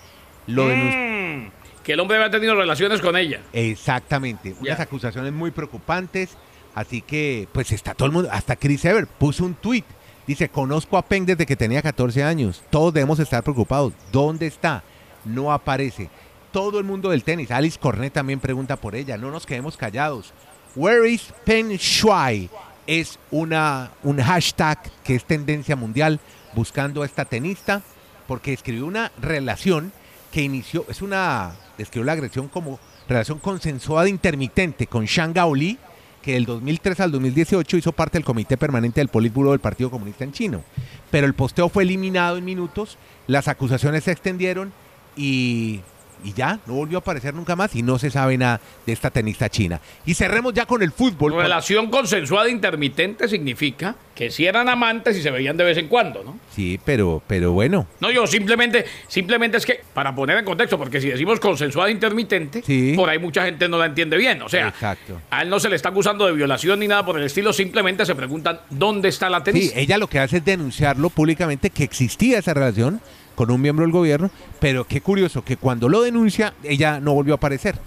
Lo. 0.48 0.66
Mm, 0.66 1.52
que 1.84 1.94
el 1.94 2.00
hombre 2.00 2.18
había 2.18 2.30
tenido 2.30 2.56
relaciones 2.56 3.02
con 3.02 3.16
ella. 3.16 3.42
Exactamente. 3.54 4.54
Unas 4.60 4.80
acusaciones 4.80 5.34
muy 5.34 5.52
preocupantes. 5.52 6.32
Así 6.76 7.02
que, 7.02 7.48
pues 7.52 7.72
está 7.72 7.94
todo 7.94 8.06
el 8.06 8.12
mundo. 8.12 8.30
Hasta 8.32 8.56
Chris 8.56 8.86
Ever 8.86 9.08
puso 9.08 9.46
un 9.46 9.54
tweet. 9.54 9.86
Dice: 10.28 10.50
Conozco 10.50 10.98
a 10.98 11.02
Peng 11.02 11.26
desde 11.26 11.46
que 11.46 11.56
tenía 11.56 11.82
14 11.82 12.24
años. 12.24 12.62
Todos 12.70 12.94
debemos 12.94 13.20
estar 13.20 13.42
preocupados. 13.44 13.94
¿Dónde 14.12 14.48
está? 14.48 14.84
No 15.26 15.52
aparece. 15.52 16.10
Todo 16.52 16.80
el 16.80 16.86
mundo 16.86 17.10
del 17.10 17.24
tenis. 17.24 17.52
Alice 17.52 17.80
Cornet 17.80 18.14
también 18.14 18.40
pregunta 18.40 18.76
por 18.76 18.96
ella. 18.96 19.18
No 19.18 19.32
nos 19.32 19.46
quedemos 19.46 19.78
callados. 19.78 20.34
Where 20.76 21.10
is 21.10 21.34
Peng 21.46 21.70
Shuai? 21.78 22.50
Es 22.88 23.20
una, 23.32 23.92
un 24.04 24.22
hashtag 24.22 24.80
que 25.04 25.16
es 25.16 25.26
tendencia 25.26 25.76
mundial 25.76 26.20
buscando 26.54 27.04
a 27.04 27.06
esta 27.06 27.26
tenista 27.26 27.82
porque 28.28 28.54
escribió 28.54 28.86
una 28.86 29.12
relación 29.22 29.92
que 30.32 30.42
inició, 30.42 30.86
es 30.88 31.02
una, 31.02 31.56
describió 31.78 32.06
la 32.06 32.12
agresión 32.14 32.48
como 32.48 32.80
relación 33.08 33.40
consensuada 33.40 34.08
intermitente 34.08 34.88
con 34.88 35.06
Shang 35.06 35.34
Gaoli, 35.34 35.78
que 36.22 36.34
del 36.34 36.46
2003 36.46 37.00
al 37.00 37.12
2018 37.12 37.78
hizo 37.78 37.92
parte 37.92 38.18
del 38.18 38.26
comité 38.26 38.58
permanente 38.58 39.02
del 39.02 39.08
Politburo 39.08 39.52
del 39.52 39.60
Partido 39.60 39.90
Comunista 39.90 40.24
en 40.24 40.32
Chino. 40.32 40.64
Pero 41.10 41.26
el 41.26 41.34
posteo 41.34 41.70
fue 41.70 41.84
eliminado 41.84 42.38
en 42.38 42.46
minutos, 42.46 42.98
las 43.26 43.48
acusaciones 43.48 44.04
se 44.04 44.12
extendieron 44.12 44.72
y, 45.16 45.82
y 46.24 46.34
ya, 46.34 46.60
no 46.66 46.74
volvió 46.74 46.98
a 46.98 47.02
aparecer 47.02 47.34
nunca 47.34 47.56
más 47.56 47.76
y 47.76 47.82
no 47.82 47.98
se 48.00 48.10
sabe 48.12 48.38
nada 48.38 48.60
de 48.86 48.94
esta 48.94 49.10
tenista 49.10 49.50
china. 49.50 49.80
Y 50.06 50.14
cerremos 50.14 50.54
ya 50.54 50.66
con 50.66 50.82
el 50.84 50.92
fútbol. 50.92 51.34
Relación 51.36 51.90
consensuada 51.90 52.50
intermitente 52.50 53.28
significa 53.28 53.96
que 54.16 54.30
si 54.32 54.46
eran 54.46 54.68
amantes 54.68 55.16
y 55.18 55.22
se 55.22 55.32
veían 55.32 55.56
de 55.56 55.64
vez 55.64 55.78
en 55.78 55.88
cuando, 55.88 56.24
¿no? 56.24 56.38
Sí, 56.54 56.80
pero, 56.84 57.22
pero 57.26 57.54
bueno. 57.54 57.88
No, 58.02 58.12
yo 58.12 58.28
simplemente, 58.28 58.86
simplemente 59.08 59.58
es 59.58 59.66
que, 59.66 59.80
para 59.94 60.14
poner 60.14 60.38
en 60.38 60.44
contexto, 60.46 60.78
porque 60.78 61.00
si 61.00 61.08
decimos 61.10 61.40
consensuada 61.40 61.90
intermitente, 61.90 62.62
Sí. 62.62 62.94
por 62.98 63.10
ahí 63.10 63.18
mucha 63.18 63.46
gente 63.46 63.70
no 63.70 63.78
la 63.78 63.86
entiende 63.86 64.18
bien. 64.18 64.42
O 64.42 64.50
sea, 64.50 64.68
Exacto. 64.70 65.22
a 65.30 65.42
él 65.44 65.50
no 65.50 65.60
se 65.60 65.70
le 65.70 65.78
está 65.78 65.90
acusando 65.90 66.26
de 66.26 66.34
violación 66.34 66.80
ni 66.80 66.88
nada 66.88 67.06
por 67.06 67.18
el 67.18 67.24
estilo, 67.24 67.54
simplemente 67.54 68.06
se 68.06 68.14
preguntan 68.16 68.60
dónde 68.70 69.08
está 69.08 69.30
la 69.30 69.38
Sí, 69.40 69.44
tenista. 69.46 69.80
ella 69.80 69.98
lo 69.98 70.08
que 70.08 70.20
hace 70.20 70.38
es 70.38 70.46
denunciarlo 70.46 71.10
públicamente 71.10 71.70
que 71.70 71.84
existía 71.86 72.40
esa 72.40 72.54
relación 72.54 73.00
con 73.40 73.52
un 73.52 73.62
miembro 73.62 73.86
del 73.86 73.94
gobierno, 73.94 74.30
pero 74.60 74.84
qué 74.84 75.00
curioso 75.00 75.46
que 75.46 75.56
cuando 75.56 75.88
lo 75.88 76.02
denuncia 76.02 76.56
ella 76.62 77.00
no 77.00 77.14
volvió 77.14 77.36
a 77.36 77.38
aparecer. 77.38 77.80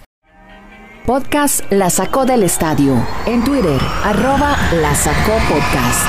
Podcast 1.05 1.71
La 1.71 1.91
Sacó 1.91 2.25
del 2.25 2.43
Estadio. 2.43 2.97
En 3.27 3.45
Twitter, 3.45 3.79
arroba 4.03 4.57
La 4.81 4.95
Sacó 4.95 5.35
Podcast. 5.51 6.07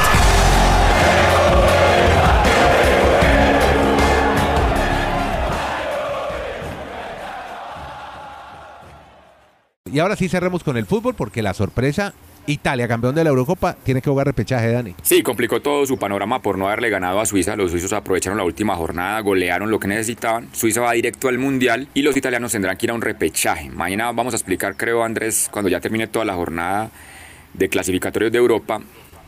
Y 9.91 9.99
ahora 9.99 10.15
sí 10.15 10.29
cerremos 10.29 10.63
con 10.63 10.77
el 10.77 10.86
fútbol 10.86 11.15
porque 11.15 11.41
la 11.41 11.53
sorpresa 11.53 12.13
Italia, 12.47 12.88
campeón 12.88 13.15
de 13.15 13.23
la 13.23 13.29
Eurocopa, 13.29 13.75
tiene 13.84 14.01
que 14.01 14.10
jugar 14.10 14.27
repechaje, 14.27 14.71
Dani. 14.71 14.95
Sí, 15.01 15.23
complicó 15.23 15.62
todo 15.62 15.86
su 15.86 15.97
panorama 15.97 16.41
por 16.41 16.58
no 16.58 16.67
haberle 16.67 16.89
ganado 16.89 17.19
a 17.19 17.25
Suiza. 17.25 17.56
Los 17.56 17.71
suizos 17.71 17.93
aprovecharon 17.93 18.38
la 18.38 18.43
última 18.43 18.75
jornada, 18.75 19.19
golearon 19.21 19.71
lo 19.71 19.79
que 19.79 19.88
necesitaban. 19.88 20.49
Suiza 20.51 20.82
va 20.82 20.93
directo 20.93 21.29
al 21.29 21.38
Mundial 21.38 21.88
y 21.93 22.01
los 22.01 22.17
italianos 22.17 22.51
tendrán 22.51 22.77
que 22.77 22.86
ir 22.86 22.91
a 22.91 22.93
un 22.95 23.01
repechaje. 23.01 23.69
Mañana 23.69 24.12
vamos 24.12 24.34
a 24.34 24.38
explicar, 24.38 24.75
creo, 24.75 25.03
Andrés, 25.03 25.49
cuando 25.51 25.69
ya 25.69 25.79
termine 25.79 26.08
toda 26.08 26.25
la 26.25 26.34
jornada 26.34 26.91
de 27.53 27.69
clasificatorios 27.69 28.32
de 28.32 28.38
Europa, 28.39 28.82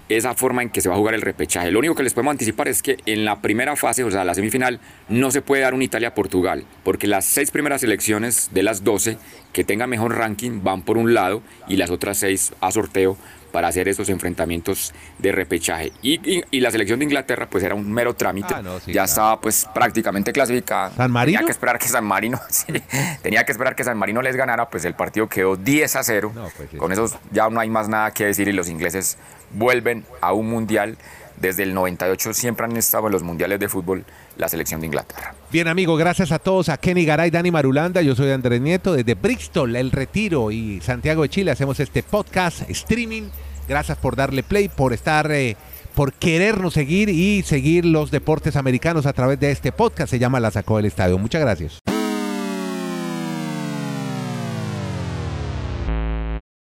esa 0.10 0.34
forma 0.36 0.62
en 0.62 0.70
que 0.70 0.82
se 0.82 0.90
va 0.90 0.96
a 0.96 0.98
jugar 0.98 1.16
el 1.16 1.22
repechaje. 1.22 1.72
Lo 1.72 1.80
único 1.80 1.96
que 1.96 2.04
les 2.04 2.14
podemos 2.14 2.32
anticipar 2.32 2.68
es 2.68 2.82
que 2.82 2.98
en 3.06 3.26
la 3.26 3.42
primera 3.42 3.76
fase, 3.76 4.04
o 4.04 4.12
sea, 4.12 4.24
la 4.24 4.36
semifinal, 4.36 4.80
no 5.10 5.32
se 5.32 5.42
puede 5.42 5.64
dar 5.64 5.74
un 5.74 5.82
Italia-Portugal, 5.82 6.66
porque 6.84 7.08
las 7.08 7.26
seis 7.26 7.52
primeras 7.52 7.82
selecciones 7.82 8.50
de 8.54 8.64
las 8.64 8.84
12 8.84 9.18
que 9.54 9.64
tengan 9.64 9.90
mejor 9.90 10.18
ranking 10.18 10.62
van 10.64 10.84
por 10.84 10.98
un 10.98 11.14
lado 11.14 11.42
y 11.68 11.78
las 11.78 11.90
otras 11.90 12.18
seis 12.18 12.54
a 12.62 12.72
sorteo 12.72 13.18
para 13.56 13.70
hacer 13.70 13.88
esos 13.88 14.10
enfrentamientos 14.10 14.94
de 15.18 15.32
repechaje. 15.32 15.94
Y, 16.02 16.44
la 16.60 16.72
selección 16.72 17.00
de 17.00 17.06
Inglaterra 17.06 17.48
pues 17.50 17.64
era 17.64 17.74
un 17.74 17.90
mero 17.90 18.14
trámite, 18.14 18.54
ah, 18.54 18.80
ya 18.86 19.06
estaba 19.06 19.40
pues 19.40 19.66
prácticamente 19.74 20.34
clasificada. 20.34 20.92
¿San 20.92 21.10
Marino? 21.10 21.38
Tenía 21.38 21.46
que 21.46 21.52
esperar 21.54 21.80
que 21.80 21.88
San 21.88 22.04
Marino, 22.04 22.42
tenía 23.22 23.46
que 23.46 23.54
esperar 23.54 23.74
que 23.74 23.86
San 23.86 23.98
Marino 23.98 24.22
les 24.22 24.36
ganara, 24.36 24.70
pues 24.70 24.84
el 24.84 24.94
partido 24.94 25.30
quedó 25.30 25.56
10 25.56 25.96
a 25.96 26.04
0. 26.04 26.34
Pues, 26.58 26.70
Con 26.78 26.92
eso 26.92 27.10
ya 27.32 27.50
no 27.50 27.62
hay 27.62 27.70
más 27.70 27.88
nada 27.88 28.12
que 28.12 28.26
decir 28.26 28.50
y 28.50 28.52
los 28.52 28.68
ingleses 28.68 29.18
vuelven 29.54 30.04
a 30.20 30.34
un 30.34 30.50
mundial. 30.50 30.98
Desde 31.38 31.64
el 31.64 31.74
98 31.74 32.34
siempre 32.34 32.66
han 32.66 32.76
estado 32.78 33.08
en 33.08 33.14
los 33.14 33.24
mundiales 33.24 33.60
de 33.60 33.70
fútbol 33.70 34.06
la 34.38 34.50
selección 34.50 34.82
de 34.82 34.88
Inglaterra. 34.88 35.34
Bien, 35.52 35.68
amigo, 35.68 35.96
gracias 35.96 36.32
a 36.32 36.40
todos, 36.40 36.70
a 36.70 36.78
Kenny 36.78 37.06
Garay, 37.06 37.30
Dani 37.30 37.52
Marulanda. 37.52 38.02
Yo 38.02 38.16
soy 38.16 38.32
Andrés 38.32 38.62
Nieto 38.62 38.94
desde 38.94 39.16
Bristol, 39.16 39.76
El 39.76 39.92
Retiro 39.92 40.52
y 40.52 40.82
Santiago 40.82 41.24
de 41.24 41.30
Chile. 41.30 41.52
Hacemos 41.52 41.80
este 41.80 42.04
podcast 42.04 42.70
streaming 42.70 43.30
Gracias 43.68 43.98
por 43.98 44.16
darle 44.16 44.44
play, 44.44 44.70
por 44.70 44.94
estar, 44.94 45.32
eh, 45.32 45.56
por 45.94 46.14
querernos 46.14 46.74
seguir 46.74 47.10
y 47.10 47.44
seguir 47.44 47.86
los 47.86 48.12
deportes 48.12 48.56
americanos 48.56 49.06
a 49.06 49.14
través 49.14 49.40
de 49.40 49.52
este 49.52 49.72
podcast. 49.72 50.12
Se 50.12 50.20
llama 50.20 50.40
La 50.40 50.52
Sacó 50.52 50.78
del 50.78 50.86
Estadio. 50.86 51.18
Muchas 51.18 51.42
gracias. 51.42 51.95